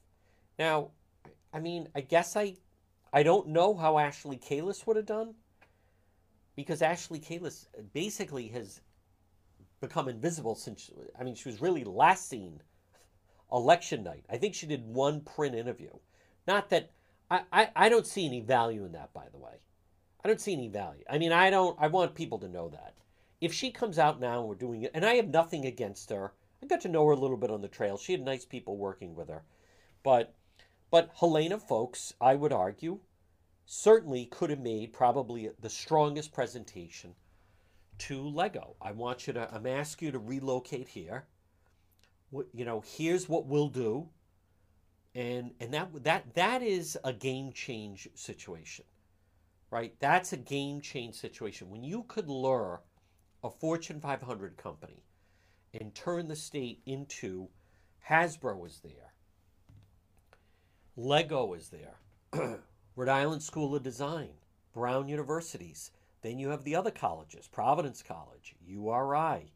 [0.58, 0.92] Now,
[1.54, 2.56] I mean, I guess I
[3.12, 5.36] I don't know how Ashley Kalus would have done
[6.56, 8.82] because Ashley Kalus basically has
[9.80, 12.62] become invisible since I mean she was really last seen
[13.52, 14.26] election night.
[14.30, 15.92] I think she did one print interview.
[16.48, 16.92] Not that
[17.30, 19.60] I, I, I don't see any value in that by the way.
[20.24, 21.04] I don't see any value.
[21.10, 21.78] I mean, I don't.
[21.80, 22.94] I want people to know that.
[23.40, 26.34] If she comes out now and we're doing it, and I have nothing against her.
[26.62, 27.98] I got to know her a little bit on the trail.
[27.98, 29.44] She had nice people working with her,
[30.04, 30.34] but
[30.90, 33.00] but Helena Foulkes, I would argue,
[33.66, 37.16] certainly could have made probably the strongest presentation
[38.00, 38.76] to Lego.
[38.82, 39.54] I want you to.
[39.54, 41.28] I'm asking you to relocate here.
[42.32, 44.10] You know, here's what we'll do,
[45.14, 48.86] and and that that that is a game change situation
[49.72, 49.94] right?
[50.00, 51.70] That's a game change situation.
[51.70, 52.82] When you could lure
[53.44, 55.04] a Fortune 500 company
[55.80, 57.48] and turn the state into
[58.10, 59.14] Hasbro is there,
[60.96, 62.00] Lego is there,
[62.96, 64.32] Rhode Island School of Design,
[64.74, 65.92] Brown Universities.
[66.22, 69.52] Then you have the other colleges, Providence College, URI,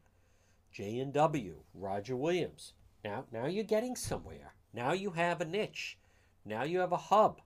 [0.70, 2.72] J&W, Roger Williams.
[3.04, 4.54] Now, now you're getting somewhere.
[4.72, 5.98] Now you have a niche.
[6.44, 7.40] Now you have a hub.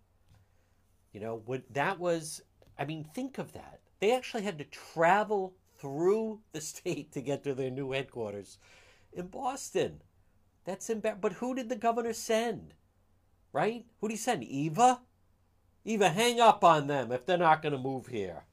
[1.13, 2.43] You know, what that was
[2.79, 3.81] I mean, think of that.
[4.01, 8.59] They actually had to travel through the state to get to their new headquarters
[9.13, 10.03] in Boston.
[10.65, 11.21] That's embarrassing.
[11.21, 12.75] But who did the governor send?
[13.53, 13.87] Right?
[14.01, 14.45] Who did he send?
[14.45, 15.01] Eva?
[15.85, 18.45] Eva, hang up on them if they're not going to move here.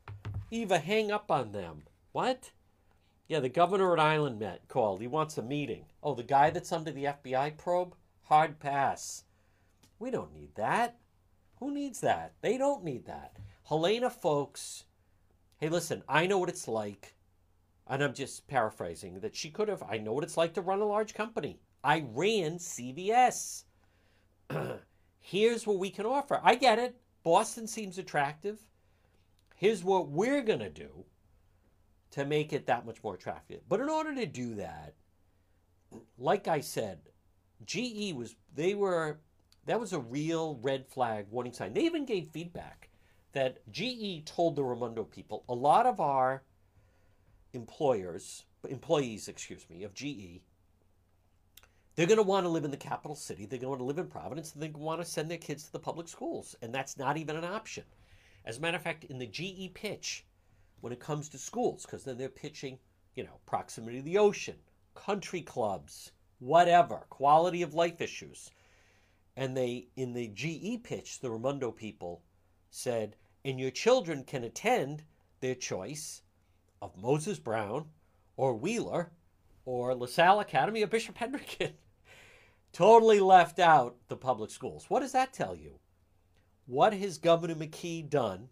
[0.52, 1.84] Eva, hang up on them.
[2.12, 2.52] What?
[3.28, 5.02] Yeah, the governor at Island met called.
[5.02, 5.86] He wants a meeting.
[6.04, 7.96] Oh, the guy that's under the FBI probe?
[8.24, 9.24] Hard pass.
[9.98, 11.00] We don't need that.
[11.60, 12.34] Who needs that?
[12.42, 13.38] They don't need that.
[13.64, 14.84] Helena Foulkes,
[15.64, 17.16] hey, listen, I know what it's like,
[17.88, 20.82] and I'm just paraphrasing, that she could have, I know what it's like to run
[20.82, 21.62] a large company.
[21.82, 23.64] I ran CVS.
[25.22, 26.42] Here's what we can offer.
[26.44, 26.98] I get it.
[27.24, 28.60] Boston seems attractive.
[29.56, 31.06] Here's what we're going to do
[32.12, 33.62] to make it that much more attractive.
[33.70, 34.96] But in order to do that,
[36.18, 37.00] like I said,
[37.66, 39.22] GE was, they were,
[39.66, 41.74] that was a real red flag warning sign.
[41.74, 42.90] They even gave feedback
[43.34, 46.44] that GE told the Raimondo people a lot of our
[47.54, 50.42] employers, employees, excuse me, of GE,
[51.96, 53.46] they're going to want to live in the capital city.
[53.46, 54.52] They're going to want to live in Providence.
[54.52, 57.44] They want to send their kids to the public schools, and that's not even an
[57.44, 57.84] option.
[58.46, 60.26] As a matter of fact, in the GE pitch,
[60.82, 62.80] when it comes to schools, because then they're pitching,
[63.16, 64.56] you know, proximity to the ocean,
[64.96, 68.52] country clubs, whatever, quality of life issues.
[69.36, 72.22] And they, in the GE pitch, the Raimondo people
[72.70, 73.16] said,
[73.46, 75.04] and your children can attend
[75.40, 76.22] their choice
[76.82, 77.86] of Moses Brown
[78.38, 79.12] or Wheeler
[79.66, 81.74] or LaSalle Academy or Bishop Hendricken.
[82.74, 84.90] totally left out the public schools.
[84.90, 85.80] What does that tell you?
[86.66, 88.50] What has Governor McKee done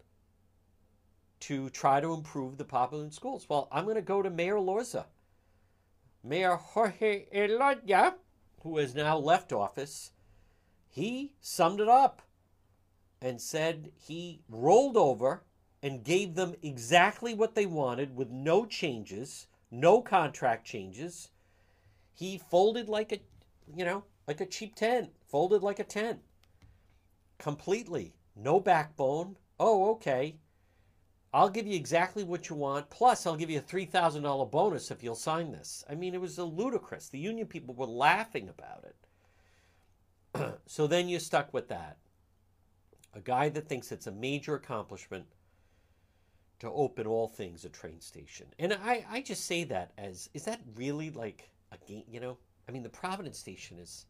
[1.40, 3.46] to try to improve the popular schools?
[3.48, 5.06] Well, I'm going to go to Mayor Elorza.
[6.22, 8.14] Mayor Jorge Elorza,
[8.62, 10.12] who has now left office,
[10.88, 12.22] he summed it up
[13.22, 15.44] and said he rolled over
[15.82, 21.30] and gave them exactly what they wanted with no changes, no contract changes.
[22.12, 23.20] He folded like a,
[23.74, 26.20] you know, like a cheap tent, folded like a tent.
[27.38, 28.14] Completely.
[28.36, 29.36] No backbone.
[29.58, 30.36] Oh, okay.
[31.34, 32.90] I'll give you exactly what you want.
[32.90, 35.84] Plus, I'll give you a $3,000 bonus if you'll sign this.
[35.88, 37.08] I mean, it was ludicrous.
[37.08, 38.84] The union people were laughing about
[40.34, 40.58] it.
[40.66, 41.96] so then you're stuck with that.
[43.14, 45.26] A guy that thinks it's a major accomplishment
[46.60, 48.46] to open all things a train station.
[48.58, 52.04] And I, I just say that as is that really like a game?
[52.08, 54.06] You know, I mean, the Providence station is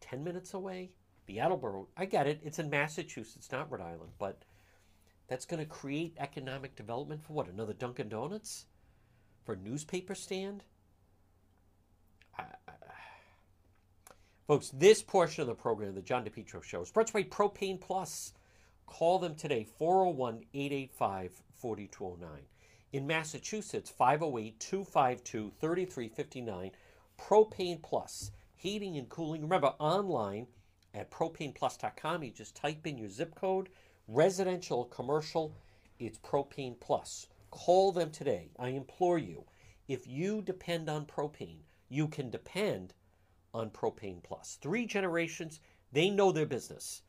[0.00, 0.90] 10 minutes away.
[1.26, 2.40] The Attleboro, I get it.
[2.42, 4.44] It's in Massachusetts, not Rhode Island, but
[5.26, 7.48] that's going to create economic development for what?
[7.48, 8.66] Another Dunkin' Donuts?
[9.44, 10.64] For a newspaper stand?
[12.38, 12.44] I,
[14.48, 17.30] folks, this portion of the program, the John DePetro Show, is brought to you by
[17.30, 18.32] Propane Plus.
[18.86, 22.30] Call them today, 401 885 4209.
[22.94, 26.70] In Massachusetts, 508 252 3359.
[27.20, 29.42] Propane Plus, heating and cooling.
[29.42, 30.46] Remember, online
[30.94, 33.68] at propaneplus.com, you just type in your zip code
[34.06, 35.54] residential, commercial,
[35.98, 37.26] it's Propane Plus.
[37.50, 38.48] Call them today.
[38.58, 39.44] I implore you.
[39.88, 42.94] If you depend on propane, you can depend
[43.54, 44.58] on Propane Plus.
[44.60, 45.60] Three generations,
[45.92, 47.02] they know their business.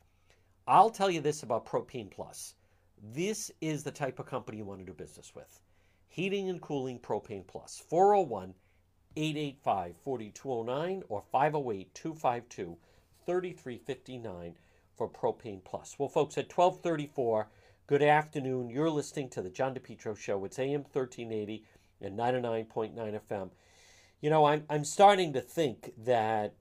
[0.66, 2.54] I'll tell you this about Propane Plus.
[3.02, 5.60] This is the type of company you want to do business with.
[6.08, 7.78] Heating and Cooling Propane Plus.
[7.88, 8.54] 401
[9.16, 12.76] 885 4209 or 508 252
[13.26, 14.54] 3359
[14.96, 15.98] for Propane Plus.
[15.98, 17.48] Well, folks, at 1234,
[17.86, 18.70] good afternoon.
[18.70, 20.44] You're listening to the John DePetro Show.
[20.44, 21.64] It's AM 1380
[22.00, 23.50] and 99.9 FM.
[24.20, 26.54] You know, I'm, I'm starting to think that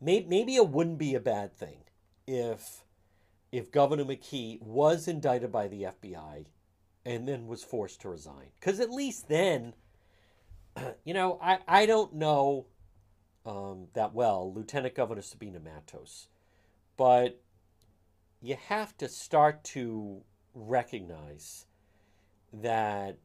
[0.00, 1.78] may, maybe it wouldn't be a bad thing
[2.26, 2.82] if
[3.52, 6.46] if Governor McKee was indicted by the FBI
[7.06, 8.48] and then was forced to resign.
[8.58, 9.74] Because at least then,
[11.04, 12.66] you know, I, I don't know
[13.46, 16.26] um, that well, Lieutenant Governor Sabina Matos.
[16.96, 17.40] But
[18.40, 21.66] you have to start to recognize
[22.52, 23.18] that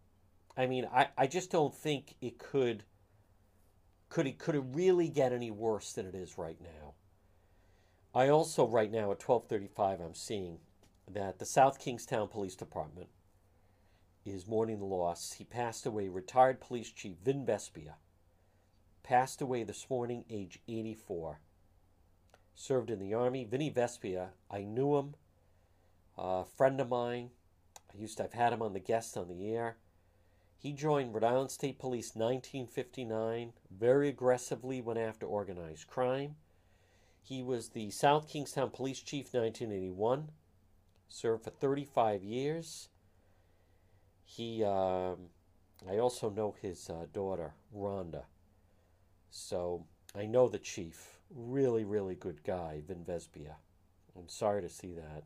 [0.60, 2.84] I mean, I, I just don't think it could
[4.10, 6.94] could it could it really get any worse than it is right now.
[8.14, 10.60] I also right now at 12:35 I'm seeing
[11.08, 13.10] that the South Kingstown Police Department
[14.26, 15.34] is mourning the loss.
[15.34, 17.96] He passed away, retired police chief Vin Vespia.
[19.04, 21.40] Passed away this morning, age 84
[22.60, 23.46] served in the Army.
[23.46, 25.16] Vinny Vespia, I knew him,
[26.18, 27.30] a friend of mine.
[27.92, 29.78] I used to have had him on the guest on the air.
[30.60, 36.36] He joined Rhode Island State Police 1959, very aggressively went after organized crime.
[37.24, 40.32] He was the South Kingstown Police Chief 1981,
[41.08, 42.90] served for 35 years.
[44.26, 45.30] He, um,
[45.90, 48.24] I also know his uh, daughter, Rhonda.
[49.32, 53.56] So I know the chief really, really good guy, Vin Vespia.
[54.18, 55.24] I'm sorry to see that.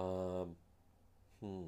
[0.00, 0.54] Um,
[1.40, 1.64] hmm.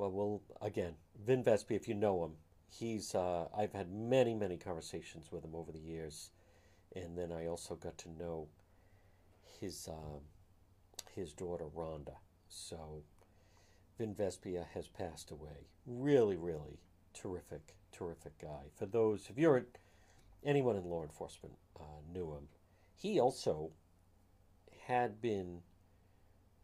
[0.00, 0.94] Well, we'll again,
[1.26, 2.30] Vin Vespia, if you know him,
[2.70, 3.14] he's.
[3.14, 6.30] Uh, I've had many, many conversations with him over the years,
[6.96, 8.48] and then I also got to know
[9.60, 10.22] his um,
[11.14, 12.14] his daughter Rhonda.
[12.48, 13.02] So,
[13.98, 15.68] Vin Vespia has passed away.
[15.84, 16.80] Really, really
[17.12, 18.70] terrific, terrific guy.
[18.78, 19.66] For those, if you're
[20.42, 22.48] anyone in law enforcement uh, knew him.
[22.96, 23.72] He also
[24.86, 25.60] had been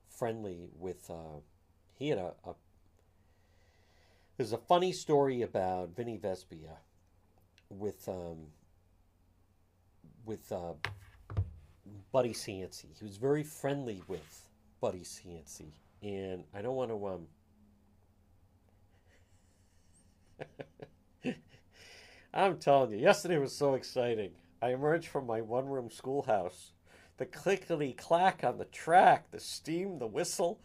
[0.09, 1.11] friendly with.
[1.11, 1.41] Uh,
[1.99, 2.55] he had a, a.
[4.37, 6.77] There's a funny story about Vinny Vespia
[7.71, 8.49] with um,
[10.27, 10.75] with uh,
[12.13, 12.99] Buddy Cianci.
[12.99, 14.47] He was very friendly with
[14.79, 15.71] Buddy Cianci,
[16.03, 17.27] and I don't want to um.
[22.35, 24.33] I'm telling you, yesterday was so exciting.
[24.61, 26.73] I emerged from my one room schoolhouse.
[27.17, 30.61] The clickety clack on the track, the steam, the whistle.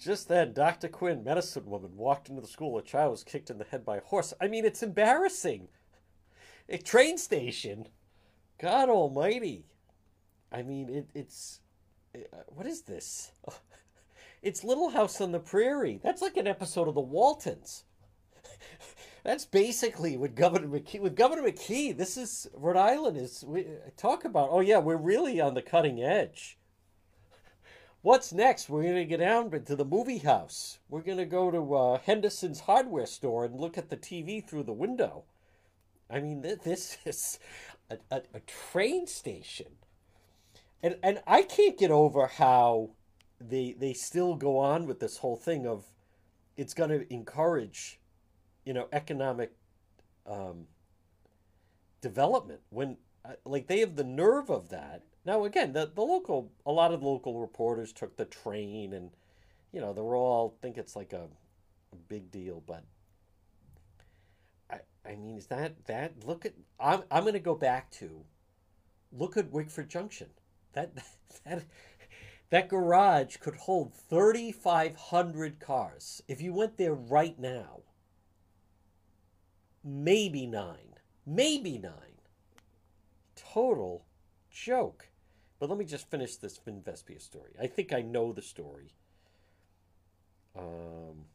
[0.00, 0.88] Just then, Dr.
[0.88, 2.76] Quinn, medicine woman, walked into the school.
[2.78, 4.34] A child was kicked in the head by a horse.
[4.40, 5.68] I mean, it's embarrassing.
[6.68, 7.88] A train station.
[8.58, 9.66] God Almighty!
[10.52, 11.60] I mean, it, it's
[12.14, 12.18] uh,
[12.48, 13.32] what is this?
[14.42, 16.00] It's Little House on the Prairie.
[16.02, 17.84] That's like an episode of The Waltons.
[19.24, 20.98] That's basically what Governor McKee.
[20.98, 23.44] With Governor McKee, this is Rhode Island is.
[23.46, 24.48] We talk about.
[24.50, 26.58] Oh yeah, we're really on the cutting edge.
[28.02, 28.68] What's next?
[28.68, 30.80] We're going to get down to the movie house.
[30.88, 34.64] We're going to go to uh, Henderson's hardware store and look at the TV through
[34.64, 35.22] the window.
[36.10, 37.38] I mean, this is
[37.88, 39.68] a, a, a train station.
[40.82, 42.90] And, and I can't get over how
[43.40, 45.84] they they still go on with this whole thing of
[46.56, 48.00] it's going to encourage,
[48.64, 49.52] you know, economic
[50.26, 50.66] um,
[52.00, 56.50] development when uh, like they have the nerve of that now, again, the, the local,
[56.66, 59.10] a lot of the local reporters took the train and,
[59.72, 61.28] you know, they were all think it's like a,
[61.92, 62.84] a big deal, but
[64.68, 68.24] I, I mean, is that, that, look at, I'm, I'm going to go back to,
[69.12, 70.30] look at Wickford Junction.
[70.72, 70.92] That,
[71.44, 71.64] that,
[72.50, 76.22] that garage could hold 3,500 cars.
[76.26, 77.82] If you went there right now,
[79.84, 80.94] maybe nine,
[81.24, 81.92] maybe nine.
[83.36, 84.04] Total
[84.50, 85.08] joke.
[85.62, 87.52] But let me just finish this Vin Vespia story.
[87.62, 88.96] I think I know the story.
[90.58, 91.26] Um,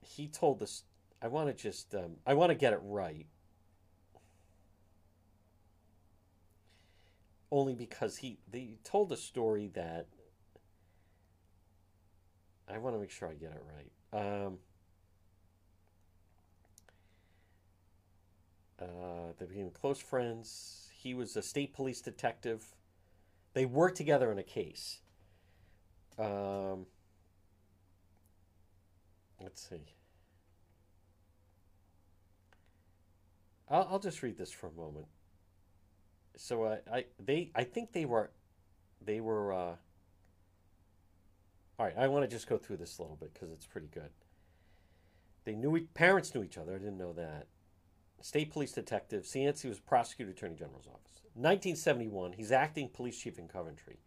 [0.00, 0.84] he told this.
[1.20, 1.94] I want to just.
[1.94, 3.26] Um, I want to get it right.
[7.50, 10.06] Only because he they told a story that.
[12.66, 14.46] I want to make sure I get it right.
[14.46, 14.56] Um,
[18.82, 20.90] Uh, they became close friends.
[20.92, 22.74] He was a state police detective.
[23.54, 25.00] They worked together in a case.
[26.18, 26.86] Um,
[29.40, 29.94] let's see.
[33.68, 35.06] I'll, I'll just read this for a moment.
[36.36, 38.30] So uh, I they I think they were
[39.04, 39.76] they were uh,
[41.78, 41.94] all right.
[41.96, 44.10] I want to just go through this a little bit because it's pretty good.
[45.44, 46.74] They knew parents knew each other.
[46.74, 47.46] I didn't know that
[48.22, 49.24] state police detective.
[49.24, 51.20] Cianci was prosecutor attorney general's office.
[51.34, 53.98] 1971, he's acting police chief in Coventry.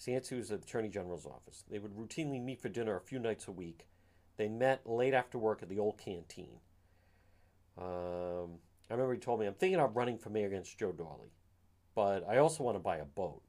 [0.00, 1.64] Cianci was at the attorney general's office.
[1.70, 3.86] They would routinely meet for dinner a few nights a week.
[4.36, 6.60] They met late after work at the old canteen.
[7.76, 8.58] Um,
[8.90, 11.32] I remember he told me, I'm thinking of running for mayor against Joe Doorley,
[11.94, 13.42] but I also want to buy a boat.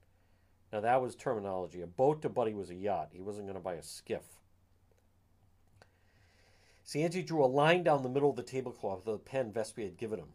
[0.73, 1.81] Now, that was terminology.
[1.81, 3.09] A boat to Buddy was a yacht.
[3.11, 4.39] He wasn't going to buy a skiff.
[6.89, 9.97] Cianci drew a line down the middle of the tablecloth with the pen Vespia had
[9.97, 10.29] given him.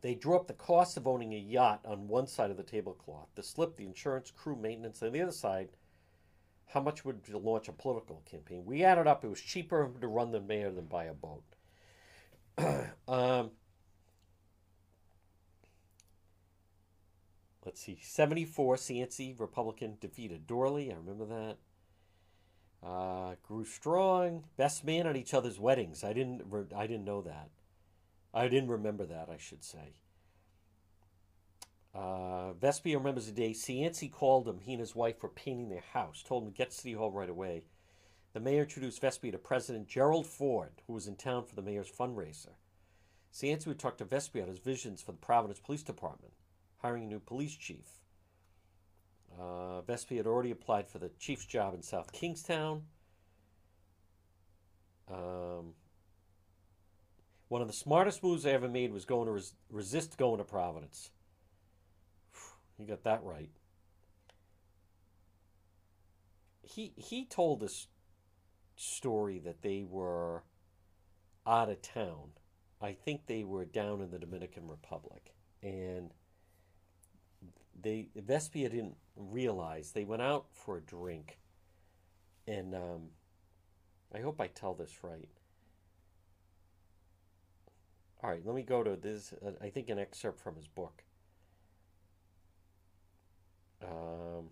[0.00, 3.28] They drew up the cost of owning a yacht on one side of the tablecloth,
[3.34, 5.68] the slip, the insurance, crew maintenance, on the other side,
[6.66, 8.64] how much would launch a political campaign.
[8.64, 11.44] We added up; it was cheaper to run the mayor than buy a boat.
[13.06, 13.50] um,
[17.66, 18.76] let's see, seventy-four.
[18.76, 20.90] Cianci Republican defeated Doorley.
[20.90, 21.58] I remember that.
[22.82, 26.02] Uh, grew strong, best man at each other's weddings.
[26.02, 26.42] I didn't.
[26.48, 27.50] Re- I didn't know that.
[28.34, 29.28] I didn't remember that.
[29.30, 29.94] I should say.
[31.94, 34.60] Uh, Vespia remembers the day Cianci called him.
[34.60, 36.22] He and his wife were painting their house.
[36.22, 37.64] Told him to get to City Hall right away.
[38.32, 41.90] The mayor introduced Vespia to President Gerald Ford, who was in town for the mayor's
[41.90, 42.54] fundraiser.
[43.32, 46.32] Cianci would talk to Vespia about his visions for the Providence Police Department,
[46.78, 48.01] hiring a new police chief.
[49.38, 52.82] Uh, Vespia had already applied for the chief's job in South Kingstown.
[55.10, 55.74] Um,
[57.48, 60.44] one of the smartest moves I ever made was going to res- resist going to
[60.44, 61.10] Providence.
[62.78, 63.50] You got that right.
[66.62, 67.88] He he told this
[68.76, 70.44] story that they were
[71.46, 72.30] out of town.
[72.80, 76.10] I think they were down in the Dominican Republic, and
[77.80, 81.38] they Vespia didn't realize they went out for a drink,
[82.46, 83.02] and um,
[84.14, 85.28] I hope I tell this right.
[88.22, 89.34] All right, let me go to this.
[89.44, 91.02] Uh, I think an excerpt from his book.
[93.82, 94.50] Um,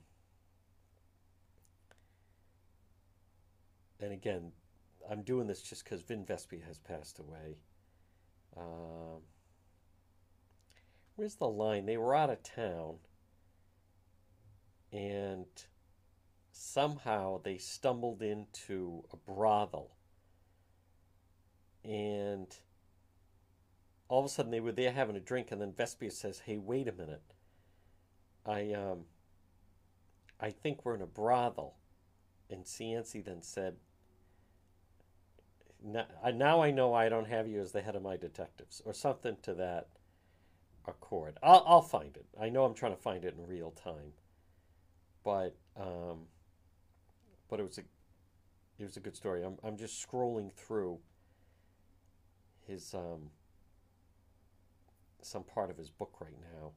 [4.01, 4.51] and again,
[5.09, 7.59] I'm doing this just because Vin Vespi has passed away.
[8.57, 9.23] Um,
[11.15, 11.87] where's the line?
[11.87, 12.97] They were out of town
[14.93, 15.47] and
[16.53, 19.93] somehow they stumbled into a brothel
[21.85, 22.59] and
[24.09, 26.59] all of a sudden they were there having a drink and then Vespia says hey
[26.59, 27.35] wait a minute
[28.45, 29.05] i um
[30.41, 31.77] i think we're in a brothel
[32.51, 33.77] and Cianci then said
[35.83, 39.37] now I know I don't have you as the head of my detectives, or something
[39.43, 39.89] to that
[40.87, 41.39] accord.
[41.43, 42.27] I'll I'll find it.
[42.41, 44.13] I know I'm trying to find it in real time,
[45.25, 46.27] but um,
[47.49, 47.83] but it was a
[48.79, 49.43] it was a good story.
[49.43, 50.99] I'm I'm just scrolling through
[52.67, 53.31] his um
[55.23, 56.73] some part of his book right now.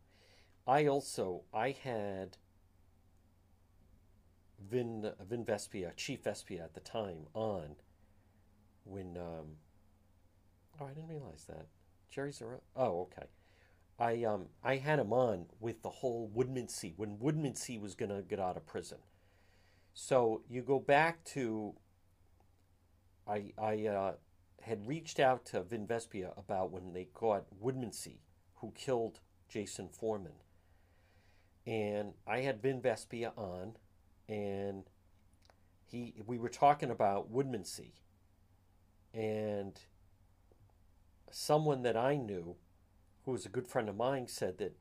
[0.68, 2.38] I also I had
[4.70, 7.76] Vin Vin Vespia, Chief Vespia at the time on
[8.84, 9.58] when um
[10.80, 11.68] oh I didn't realize that.
[12.10, 13.28] Jerry's Jerry Zero oh okay.
[14.00, 18.40] I um I had him on with the whole Woodmansee when Woodmansee was gonna get
[18.40, 19.00] out of prison.
[19.94, 21.76] So you go back to
[23.28, 24.14] I I uh,
[24.62, 28.20] had reached out to Vin Vespia about when they caught Woodmansee,
[28.56, 29.20] who killed
[29.50, 30.34] Jason Foreman.
[31.66, 33.78] And I had Vin Vespia on,
[34.28, 34.84] and
[35.86, 37.94] he we were talking about Woodmansee,
[39.14, 39.80] and
[41.32, 42.56] someone that I knew,
[43.26, 44.76] who was a good friend of mine, said that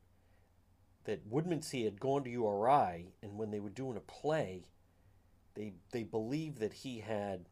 [1.05, 4.63] that Woodmansee had gone to URI, and when they were doing a play,
[5.53, 7.49] they they believed that he had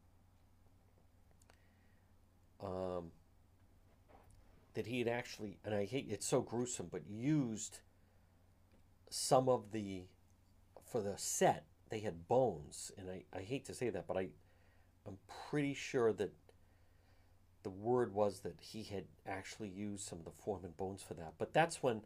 [2.62, 3.12] um,
[4.74, 7.80] that he had actually, and I hate it's so gruesome, but used
[9.10, 10.04] some of the
[10.86, 14.30] for the set they had bones, and I, I hate to say that, but I
[15.06, 15.18] I'm
[15.50, 16.34] pretty sure that
[17.64, 21.34] the word was that he had actually used some of the Foreman bones for that.
[21.38, 22.01] But that's when,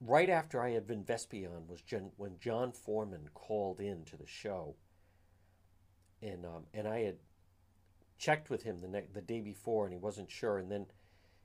[0.00, 4.26] right after I had been Vespion, was Jen, when John Foreman called in to the
[4.26, 4.76] show,
[6.22, 7.16] and um, and I had
[8.18, 10.86] checked with him the ne- the day before, and he wasn't sure, and then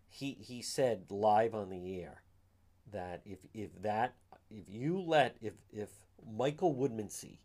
[0.07, 2.23] he he said live on the air
[2.91, 4.15] that if if that
[4.49, 5.89] if you let if if
[6.29, 7.39] Michael Woodmansee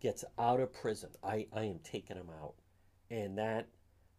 [0.00, 2.54] gets out of prison, I I am taking him out,
[3.10, 3.66] and that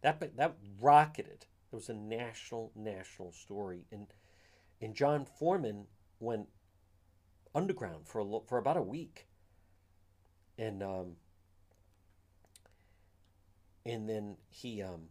[0.02, 1.46] that that rocketed.
[1.72, 4.08] It was a national national story, and
[4.80, 5.86] and John Foreman
[6.20, 6.48] went
[7.54, 9.26] underground for a, for about a week,
[10.58, 11.16] and um,
[13.86, 15.08] and then he um,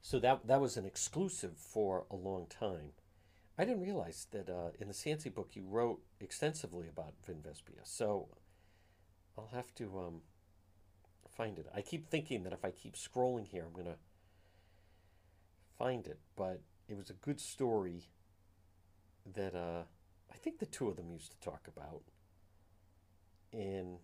[0.00, 2.92] so that that was an exclusive for a long time.
[3.58, 7.84] I didn't realize that uh, in the Cianci book you wrote extensively about Vin Vespia.
[7.84, 8.28] So
[9.36, 10.20] I'll have to um,
[11.36, 11.66] find it.
[11.74, 13.96] I keep thinking that if I keep scrolling here, I'm gonna
[15.78, 16.18] find it.
[16.36, 18.08] But it was a good story
[19.34, 19.82] that uh,
[20.32, 22.02] I think the two of them used to talk about.
[23.52, 23.98] And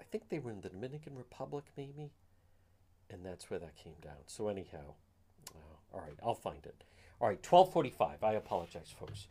[0.00, 2.12] I think they were in the Dominican Republic, maybe,
[3.10, 4.26] and that's where that came down.
[4.26, 4.94] So anyhow,
[5.54, 6.84] uh, all right, I'll find it.
[7.20, 8.22] All right, twelve forty-five.
[8.22, 9.28] I apologize, folks,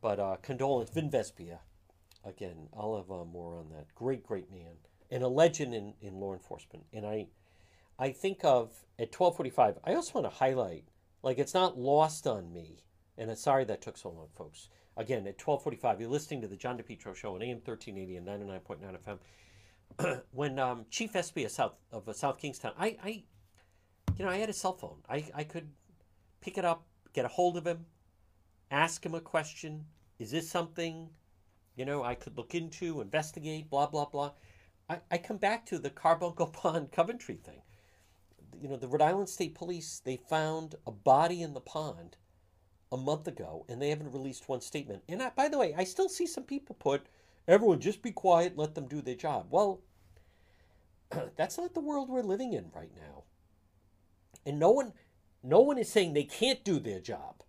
[0.00, 1.58] but uh, condolence, Vin Vespia.
[2.24, 3.94] Again, I'll have uh, more on that.
[3.94, 4.74] Great, great man,
[5.10, 6.84] and a legend in, in law enforcement.
[6.92, 7.28] And I,
[7.98, 9.78] I think of at twelve forty-five.
[9.84, 10.84] I also want to highlight,
[11.22, 12.84] like it's not lost on me,
[13.16, 14.68] and it's sorry that took so long, folks.
[14.96, 18.16] Again, at twelve forty-five, you're listening to the John DePetro Show on AM thirteen eighty
[18.16, 19.18] and ninety nine point nine FM.
[20.32, 23.22] when um, Chief Vespia of South of uh, South Kingstown, I, I,
[24.16, 24.98] you know, I had a cell phone.
[25.08, 25.68] I, I could
[26.40, 27.86] pick it up, get a hold of him,
[28.70, 29.84] ask him a question.
[30.18, 31.08] Is this something,
[31.76, 34.32] you know, I could look into, investigate, blah blah blah.
[34.88, 37.62] I, I come back to the Carbuncle Pond Coventry thing.
[38.60, 42.16] You know, the Rhode Island State Police they found a body in the pond
[42.90, 45.02] a month ago, and they haven't released one statement.
[45.08, 47.06] And I, by the way, I still see some people put,
[47.46, 49.80] "Everyone, just be quiet, let them do their job." Well,
[51.36, 53.24] that's not the world we're living in right now.
[54.46, 54.94] And no one,
[55.42, 57.42] no one is saying they can't do their job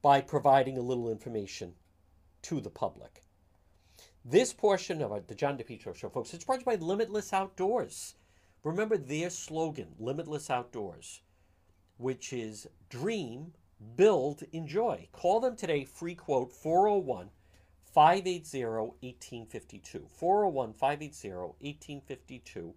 [0.00, 1.74] by providing a little information
[2.42, 3.22] to the public.
[4.24, 8.16] This portion of the John DePetro Show, folks, it's brought to you by Limitless Outdoors.
[8.64, 11.22] Remember their slogan, Limitless Outdoors,
[11.96, 13.54] which is dream,
[13.96, 15.08] build, enjoy.
[15.12, 17.30] Call them today, free quote 401
[17.80, 20.06] 580 1852.
[20.08, 21.28] 401 580
[21.60, 22.74] 1852.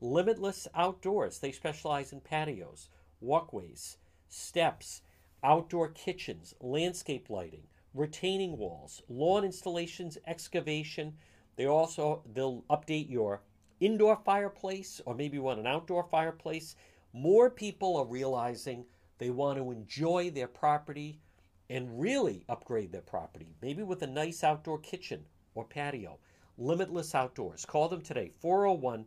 [0.00, 1.38] Limitless Outdoors.
[1.38, 2.88] They specialize in patios,
[3.20, 5.02] walkways, steps,
[5.44, 11.14] outdoor kitchens, landscape lighting, retaining walls, lawn installations, excavation.
[11.56, 13.42] They also they'll update your
[13.80, 16.76] indoor fireplace or maybe you want an outdoor fireplace.
[17.12, 18.84] More people are realizing
[19.18, 21.20] they want to enjoy their property
[21.68, 25.24] and really upgrade their property, maybe with a nice outdoor kitchen
[25.54, 26.18] or patio.
[26.58, 27.64] Limitless Outdoors.
[27.64, 29.06] Call them today, 401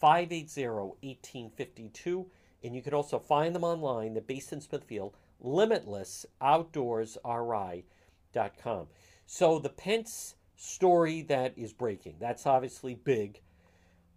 [0.00, 2.30] 580 1852.
[2.62, 4.12] And you can also find them online.
[4.12, 5.16] They're based in Smithfield,
[8.34, 8.86] limitlessoutdoorsri.com.
[9.26, 13.40] So the Pence story that is breaking, that's obviously big.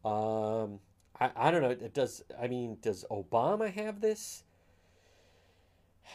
[0.04, 0.80] Um,
[1.20, 1.76] I, I don't know.
[1.90, 4.44] Does I mean, does Obama have this?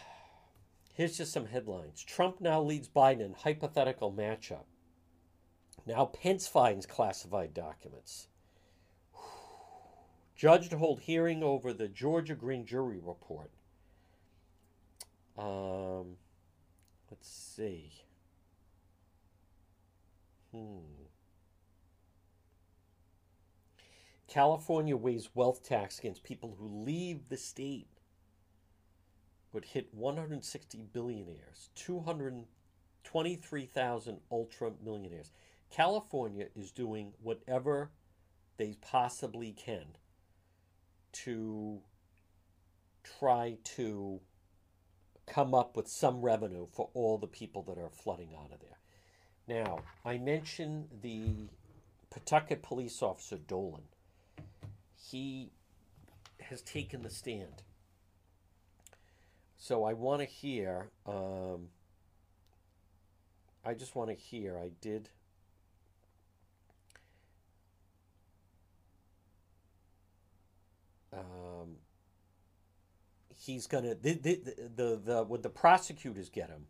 [0.95, 2.03] Here's just some headlines.
[2.03, 4.65] Trump now leads Biden in hypothetical matchup.
[5.87, 8.29] Now Pence finds classified documents.
[10.37, 13.51] Judge to hold hearing over the Georgia grand jury report.
[15.39, 16.17] Um,
[17.11, 17.93] let's see.
[20.53, 20.79] Hmm.
[24.27, 27.89] California weighs wealth tax against people who leave the state.
[29.53, 35.33] Would hit 160 billionaires, 223,000 ultra millionaires.
[35.71, 37.91] California is doing whatever
[38.59, 39.97] they possibly can
[41.13, 41.81] to
[43.03, 44.21] try to
[45.29, 48.79] come up with some revenue for all the people that are flooding out of there.
[49.47, 51.49] Now, I mentioned the
[52.11, 53.83] Pawtucket police officer Dolan.
[54.95, 55.51] He
[56.41, 57.63] has taken the stand.
[59.57, 61.69] So I want to hear, um,
[63.65, 65.09] I just want to hear, I did.
[73.49, 74.41] He's gonna the the,
[74.77, 76.67] the the when the prosecutors get him,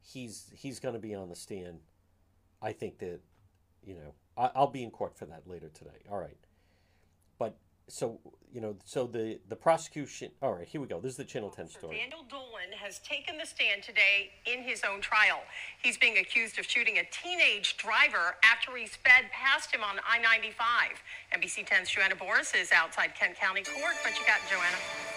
[0.00, 1.80] he's he's gonna be on the stand.
[2.62, 3.20] I think that,
[3.82, 6.02] you know, I, I'll be in court for that later today.
[6.10, 6.36] All right,
[7.38, 7.56] but
[7.88, 8.20] so
[8.52, 10.30] you know, so the the prosecution.
[10.40, 11.00] All right, here we go.
[11.00, 11.96] This is the Channel Ten story.
[11.96, 15.40] Daniel Dolan has taken the stand today in his own trial.
[15.82, 21.40] He's being accused of shooting a teenage driver after he sped past him on I-95.
[21.40, 23.94] NBC 10's Joanna Boris is outside Kent County Court.
[24.04, 25.09] What you got, Joanna?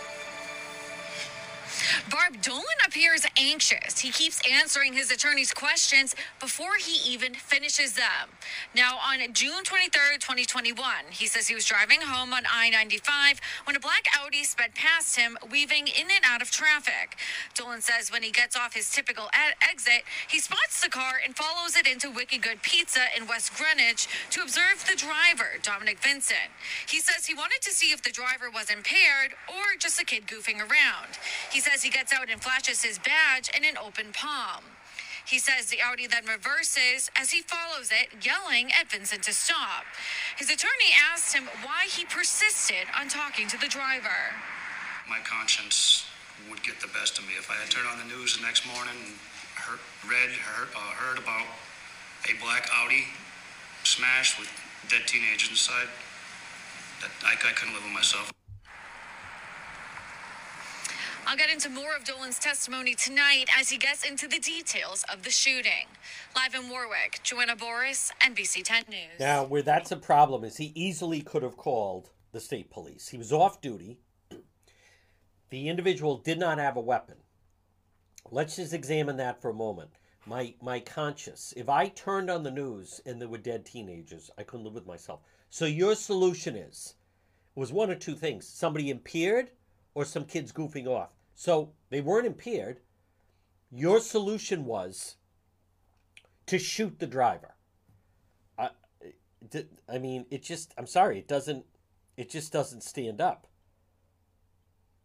[2.10, 3.99] Barb Dolan appears anxious.
[3.99, 8.30] He keeps answering his attorney's questions before he even finishes them.
[8.76, 10.76] Now, on June 23rd, 2021,
[11.12, 15.16] he says he was driving home on I 95 when a black Audi sped past
[15.16, 17.16] him, weaving in and out of traffic.
[17.56, 19.30] Dolan says when he gets off his typical
[19.62, 24.08] exit, he spots the car and follows it into Wicked Good Pizza in West Greenwich
[24.32, 26.51] to observe the driver, Dominic Vincent.
[26.88, 30.28] He says he wanted to see if the driver was impaired or just a kid
[30.28, 31.16] goofing around.
[31.51, 34.64] He says he gets out and flashes his badge in an open palm.
[35.26, 39.86] He says the Audi then reverses as he follows it, yelling at Vincent to stop.
[40.38, 44.36] His attorney asked him why he persisted on talking to the driver.
[45.08, 46.06] My conscience
[46.50, 48.68] would get the best of me if I had turned on the news the next
[48.68, 49.16] morning and
[49.56, 51.48] heard, read, heard, uh, heard about
[52.28, 53.06] a black Audi
[53.84, 54.50] smashed with
[54.89, 55.88] dead teenagers inside.
[57.00, 58.32] That I, I couldn't live with myself.
[61.26, 65.24] I'll get into more of Dolan's testimony tonight as he gets into the details of
[65.24, 65.88] the shooting.
[66.36, 69.19] Live in Warwick, Joanna Boris, NBC 10 News.
[69.19, 73.07] Now, where that's a problem is he easily could have called the state police.
[73.07, 73.99] He was off duty.
[75.49, 77.17] The individual did not have a weapon.
[78.32, 79.91] Let's just examine that for a moment.
[80.26, 81.53] My my conscience.
[81.55, 84.88] If I turned on the news and there were dead teenagers, I couldn't live with
[84.88, 85.19] myself.
[85.51, 86.95] So your solution is
[87.53, 89.51] was one or two things: somebody impaired
[89.94, 91.10] or some kids goofing off.
[91.36, 92.80] So they weren't impaired.
[93.72, 95.16] Your solution was
[96.46, 97.56] to shoot the driver.
[98.58, 98.70] I,
[99.89, 100.74] I mean, it just.
[100.78, 101.20] I'm sorry.
[101.20, 101.66] It doesn't.
[102.18, 103.48] It just doesn't stand up.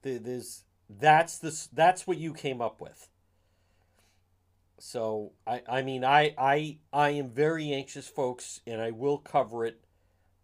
[0.03, 3.09] There's that's the that's what you came up with.
[4.79, 9.67] So I I mean I I I am very anxious, folks, and I will cover
[9.67, 9.81] it.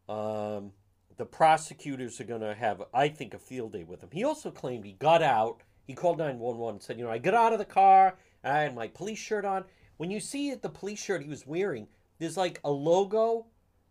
[0.08, 0.72] Um,
[1.16, 4.10] the prosecutors are going to have, I think, a field day with him.
[4.12, 5.62] He also claimed he got out.
[5.86, 8.16] He called 911 and said, you know, I got out of the car.
[8.42, 9.64] I had my police shirt on.
[9.96, 11.86] When you see the police shirt he was wearing,
[12.18, 13.46] there's like a logo,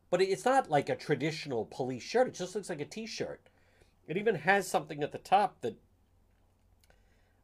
[0.09, 2.27] but it's not like a traditional police shirt.
[2.27, 3.49] It just looks like a t-shirt.
[4.07, 5.77] It even has something at the top that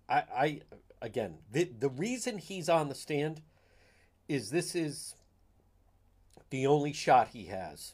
[0.09, 0.61] I, I
[1.01, 3.41] again, the, the reason he's on the stand
[4.27, 5.15] is this is
[6.49, 7.93] the only shot he has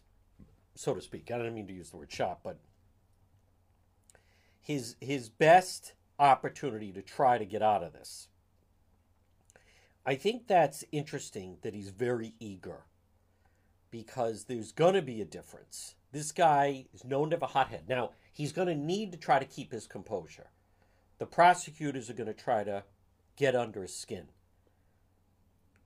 [0.76, 1.32] so to speak.
[1.32, 2.60] I don't mean to use the word shot, but
[4.62, 8.28] his his best opportunity to try to get out of this.
[10.06, 12.86] I think that's interesting that he's very eager
[13.90, 15.96] because there's going to be a difference.
[16.12, 17.90] This guy is known to have a hothead.
[17.90, 20.52] Now, he's going to need to try to keep his composure.
[21.18, 22.84] The prosecutors are going to try to
[23.36, 24.28] get under his skin.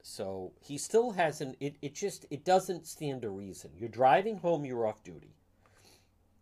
[0.01, 1.57] So he still hasn't.
[1.59, 3.71] It, it just it doesn't stand to reason.
[3.77, 4.65] You're driving home.
[4.65, 5.35] You're off duty.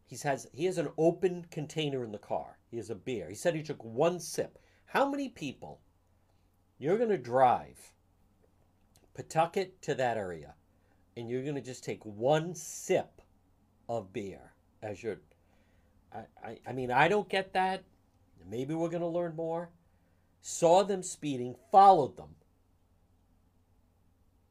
[0.06, 2.60] He has he has an open container in the car.
[2.70, 3.30] He has a beer.
[3.30, 4.60] He said he took one sip.
[4.86, 5.82] How many people?
[6.80, 7.92] You're going to drive
[9.16, 10.54] Pawtucket to that area,
[11.16, 13.22] and you're going to just take one sip
[13.90, 15.20] of beer as you're.
[16.14, 17.84] I, I, I mean, I don't get that.
[18.50, 19.70] Maybe we're going to learn more.
[20.42, 22.36] Saw them speeding, followed them.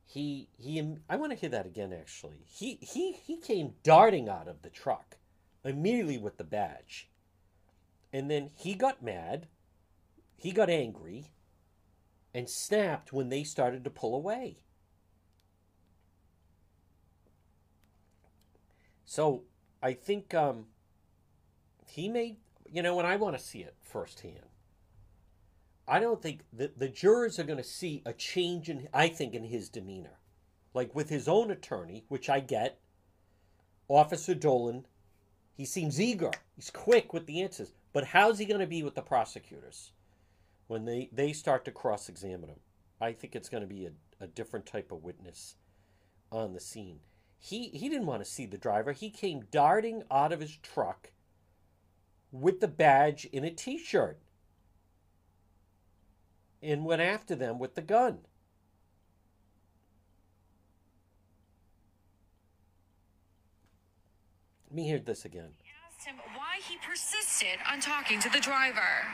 [0.06, 0.96] He he.
[1.10, 1.92] I want to hear that again.
[1.92, 5.16] Actually, he he he came darting out of the truck
[5.64, 7.10] immediately with the badge,
[8.12, 9.48] and then he got mad.
[10.36, 11.32] He got angry,
[12.32, 14.58] and snapped when they started to pull away.
[19.04, 19.42] So
[19.82, 20.66] I think um,
[21.86, 22.36] he made,
[22.70, 24.50] you know, and I want to see it firsthand.
[25.88, 29.34] I don't think that the jurors are going to see a change in, I think,
[29.34, 30.18] in his demeanor.
[30.74, 32.80] Like with his own attorney, which I get,
[33.88, 34.86] Officer Dolan,
[35.54, 36.32] he seems eager.
[36.54, 37.72] He's quick with the answers.
[37.92, 39.92] But how's he going to be with the prosecutors
[40.66, 42.60] when they, they start to cross examine him?
[43.00, 45.54] I think it's going to be a, a different type of witness
[46.32, 46.98] on the scene.
[47.38, 48.92] He, he didn't want to see the driver.
[48.92, 51.12] He came darting out of his truck
[52.32, 54.18] with the badge in a t shirt
[56.66, 58.18] and went after them with the gun.
[64.68, 65.54] Let me hear this again.
[65.88, 69.06] Asked him why he persisted on talking to the driver.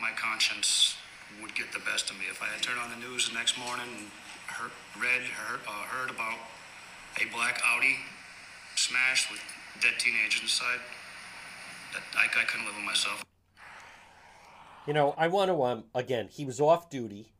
[0.00, 0.96] My conscience
[1.42, 3.58] would get the best of me if I had turned on the news the next
[3.58, 4.06] morning and
[4.46, 6.38] heard, read, heard, uh, heard about
[7.20, 7.96] a black Audi
[8.76, 9.40] smashed with
[9.82, 10.80] dead teenagers inside.
[11.92, 13.24] That I, I couldn't live with myself.
[14.86, 16.28] You know, I want to um again.
[16.30, 17.32] He was off duty.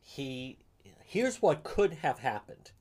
[0.00, 0.58] He
[1.04, 2.72] here's what could have happened.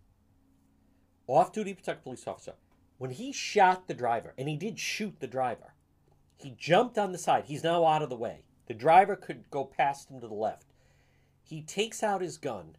[1.28, 2.56] Off-duty protect police officer.
[2.98, 5.74] When he shot the driver, and he did shoot the driver,
[6.36, 7.46] he jumped on the side.
[7.46, 8.44] He's now out of the way.
[8.68, 10.66] The driver could go past him to the left.
[11.44, 12.76] He takes out his gun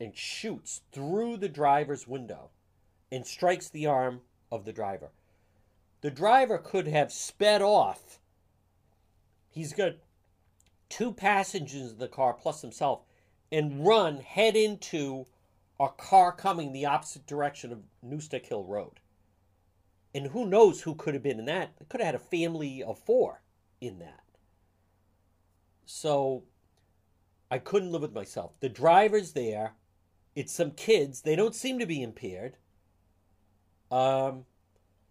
[0.00, 2.50] and shoots through the driver's window
[3.10, 4.20] and strikes the arm
[4.50, 5.10] of the driver.
[6.00, 8.20] The driver could have sped off.
[9.50, 9.94] He's got
[10.88, 13.02] two passengers in the car plus himself
[13.50, 15.26] and run head into
[15.80, 19.00] a car coming the opposite direction of Nooseneck Hill Road.
[20.14, 21.74] And who knows who could have been in that?
[21.78, 23.42] They could have had a family of four
[23.80, 24.24] in that.
[25.86, 26.44] So
[27.50, 28.52] I couldn't live with myself.
[28.60, 29.74] The driver's there.
[30.34, 31.22] It's some kids.
[31.22, 32.56] They don't seem to be impaired.
[33.90, 34.44] Um,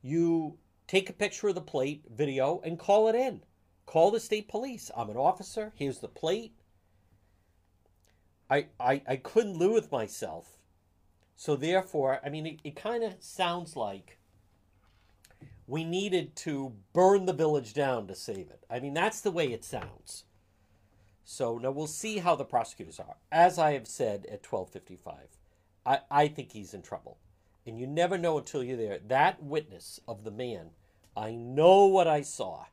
[0.01, 0.57] you
[0.87, 3.41] take a picture of the plate, video, and call it in.
[3.87, 4.91] Call the state police.
[4.95, 5.71] I'm an officer.
[5.73, 6.53] Here's the plate.
[8.49, 10.57] I, I, I couldn't live with myself.
[11.35, 14.19] So therefore, I mean, it, it kind of sounds like
[15.65, 18.65] we needed to burn the village down to save it.
[18.69, 20.25] I mean, that's the way it sounds.
[21.23, 23.15] So now we'll see how the prosecutors are.
[23.31, 25.15] As I have said at 1255,
[25.85, 27.19] I, I think he's in trouble.
[27.65, 28.99] And you never know until you're there.
[29.07, 30.71] That witness of the man,
[31.15, 32.65] I know what I saw.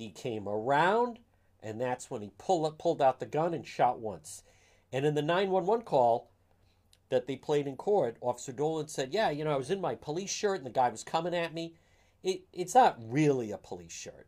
[0.00, 1.18] He came around,
[1.62, 4.42] and that's when he pulled, pulled out the gun and shot once.
[4.90, 6.30] And in the 911 call
[7.10, 9.94] that they played in court, Officer Dolan said, Yeah, you know, I was in my
[9.94, 11.74] police shirt and the guy was coming at me.
[12.22, 14.26] It, it's not really a police shirt.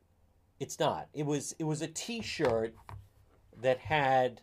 [0.60, 1.08] It's not.
[1.14, 2.74] It was it was a T-shirt
[3.62, 4.42] that had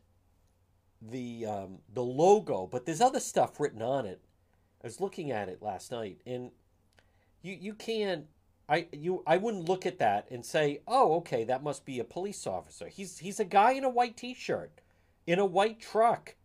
[1.00, 4.20] the um, the logo, but there's other stuff written on it.
[4.84, 6.50] I was looking at it last night, and
[7.44, 8.26] you you can't.
[8.70, 12.04] I you I wouldn't look at that and say, oh, okay, that must be a
[12.04, 12.88] police officer.
[12.88, 14.72] He's he's a guy in a white T-shirt,
[15.26, 16.36] in a white truck.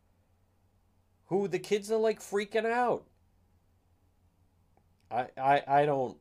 [1.26, 3.04] Who the kids are like freaking out.
[5.10, 6.16] I I I don't.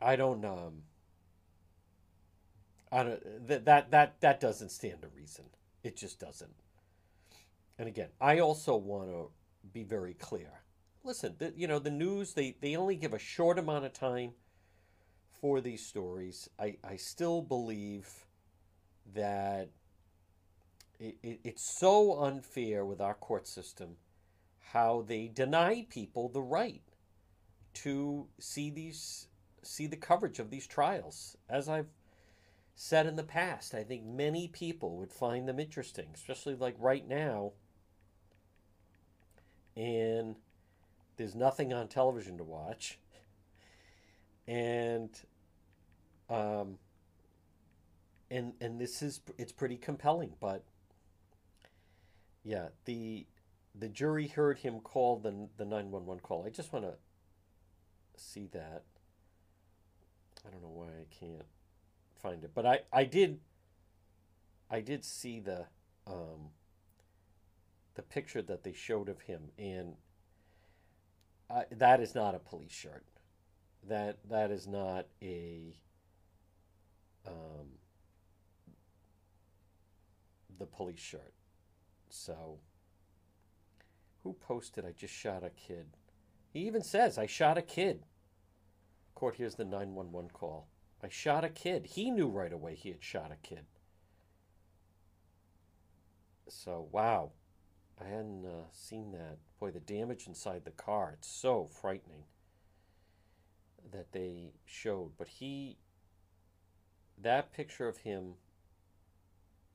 [0.00, 0.82] I don't um.
[2.92, 5.46] I don't that that that that doesn't stand to reason.
[5.82, 6.54] It just doesn't.
[7.78, 9.30] And again, I also want to
[9.72, 10.60] be very clear.
[11.02, 14.32] Listen, the, you know the news they they only give a short amount of time
[15.40, 16.48] for these stories.
[16.58, 18.26] I I still believe
[19.14, 19.70] that
[20.98, 23.96] it, it, it's so unfair with our court system
[24.72, 26.82] how they deny people the right
[27.72, 29.26] to see these
[29.62, 31.88] see the coverage of these trials as i've
[32.74, 37.08] said in the past i think many people would find them interesting especially like right
[37.08, 37.52] now
[39.76, 40.36] and
[41.20, 42.98] there's nothing on television to watch.
[44.48, 45.10] And
[46.30, 46.78] um
[48.30, 50.64] and and this is it's pretty compelling but
[52.42, 53.26] yeah the
[53.78, 56.46] the jury heard him call the the 911 call.
[56.46, 56.94] I just want to
[58.16, 58.84] see that.
[60.46, 61.44] I don't know why i can't
[62.22, 63.40] find it but i i did
[64.70, 65.66] i did see the
[66.06, 66.48] um
[67.94, 69.96] the picture that they showed of him and
[71.70, 73.04] That is not a police shirt
[73.88, 75.74] that that is not a
[77.26, 77.66] um,
[80.58, 81.32] the police shirt.
[82.08, 82.58] So,
[84.22, 84.84] who posted?
[84.84, 85.86] I just shot a kid.
[86.52, 88.04] He even says, "I shot a kid."
[89.14, 90.68] Court, here's the nine one one call.
[91.02, 91.86] I shot a kid.
[91.86, 93.64] He knew right away he had shot a kid.
[96.48, 97.30] So wow,
[98.00, 99.38] I hadn't uh, seen that.
[99.58, 102.24] Boy, the damage inside the car, it's so frightening
[103.92, 105.12] that they showed.
[105.18, 105.76] But he,
[107.20, 108.34] that picture of him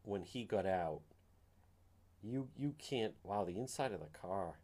[0.04, 1.02] when he got out,
[2.24, 3.14] you you can't.
[3.24, 4.60] Wow, the inside of the car.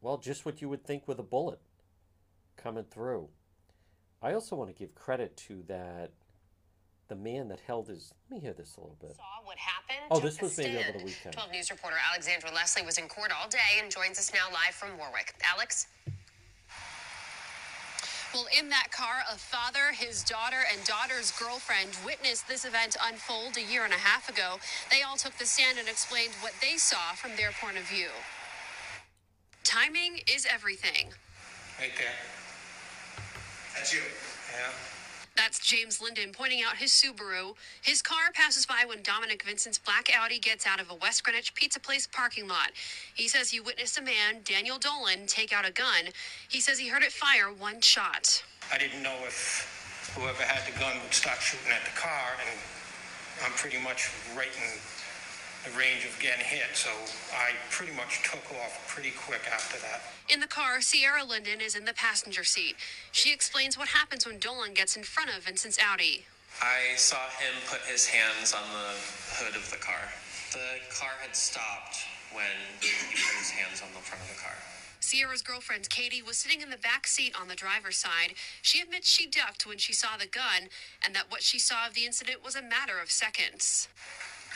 [0.00, 1.60] Well, just what you would think with a bullet
[2.56, 3.28] coming through.
[4.22, 6.10] I also want to give credit to that
[7.10, 8.14] the man that held his.
[8.30, 9.16] Let me hear this a little bit.
[9.16, 10.06] Saw what happened.
[10.10, 11.00] Oh, this was maybe over stand.
[11.00, 11.34] the weekend.
[11.34, 14.74] 12 News reporter Alexandra Leslie was in court all day and joins us now live
[14.74, 15.34] from Warwick.
[15.44, 15.88] Alex?
[18.32, 23.56] Well, in that car, a father, his daughter, and daughter's girlfriend witnessed this event unfold
[23.56, 24.60] a year and a half ago.
[24.88, 28.06] They all took the stand and explained what they saw from their point of view.
[29.64, 31.10] Timing is everything.
[31.80, 32.14] Right there.
[33.74, 33.98] That's you.
[34.54, 34.70] Yeah.
[35.40, 37.54] That's James Linden pointing out his Subaru.
[37.80, 41.54] His car passes by when Dominic Vincent's black Audi gets out of a West Greenwich
[41.54, 42.72] Pizza Place parking lot.
[43.14, 46.12] He says he witnessed a man, Daniel Dolan, take out a gun.
[46.50, 48.44] He says he heard it fire one shot.
[48.70, 52.60] I didn't know if whoever had the gun would start shooting at the car, and
[53.42, 54.78] I'm pretty much right in
[55.64, 56.90] the range of getting hit, so
[57.36, 60.00] I pretty much took off pretty quick after that.
[60.28, 62.76] In the car, Sierra Linden is in the passenger seat.
[63.12, 66.24] She explains what happens when Dolan gets in front of Vincent's Audi.
[66.62, 68.96] I saw him put his hands on the
[69.36, 70.08] hood of the car.
[70.52, 71.98] The car had stopped
[72.32, 72.44] when
[72.80, 74.56] he put his hands on the front of the car.
[75.00, 78.34] Sierra's girlfriend Katie was sitting in the back seat on the driver's side.
[78.62, 80.68] She admits she ducked when she saw the gun
[81.04, 83.88] and that what she saw of the incident was a matter of seconds.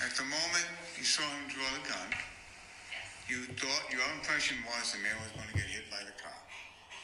[0.02, 0.66] At the moment
[0.98, 2.10] you saw him draw the gun,
[3.30, 6.34] you thought your impression was the man was going to get hit by the car.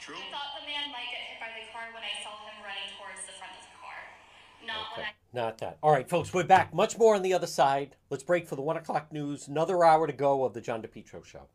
[0.03, 0.19] True?
[0.19, 2.91] I thought the man might get hit by the car when I saw him running
[2.99, 3.99] towards the front of the car.
[4.67, 5.77] Not when I not that.
[5.81, 6.73] All right, folks, we're back.
[6.73, 7.95] Much more on the other side.
[8.09, 9.47] Let's break for the one o'clock news.
[9.47, 11.47] Another hour to go of the John DePetro show.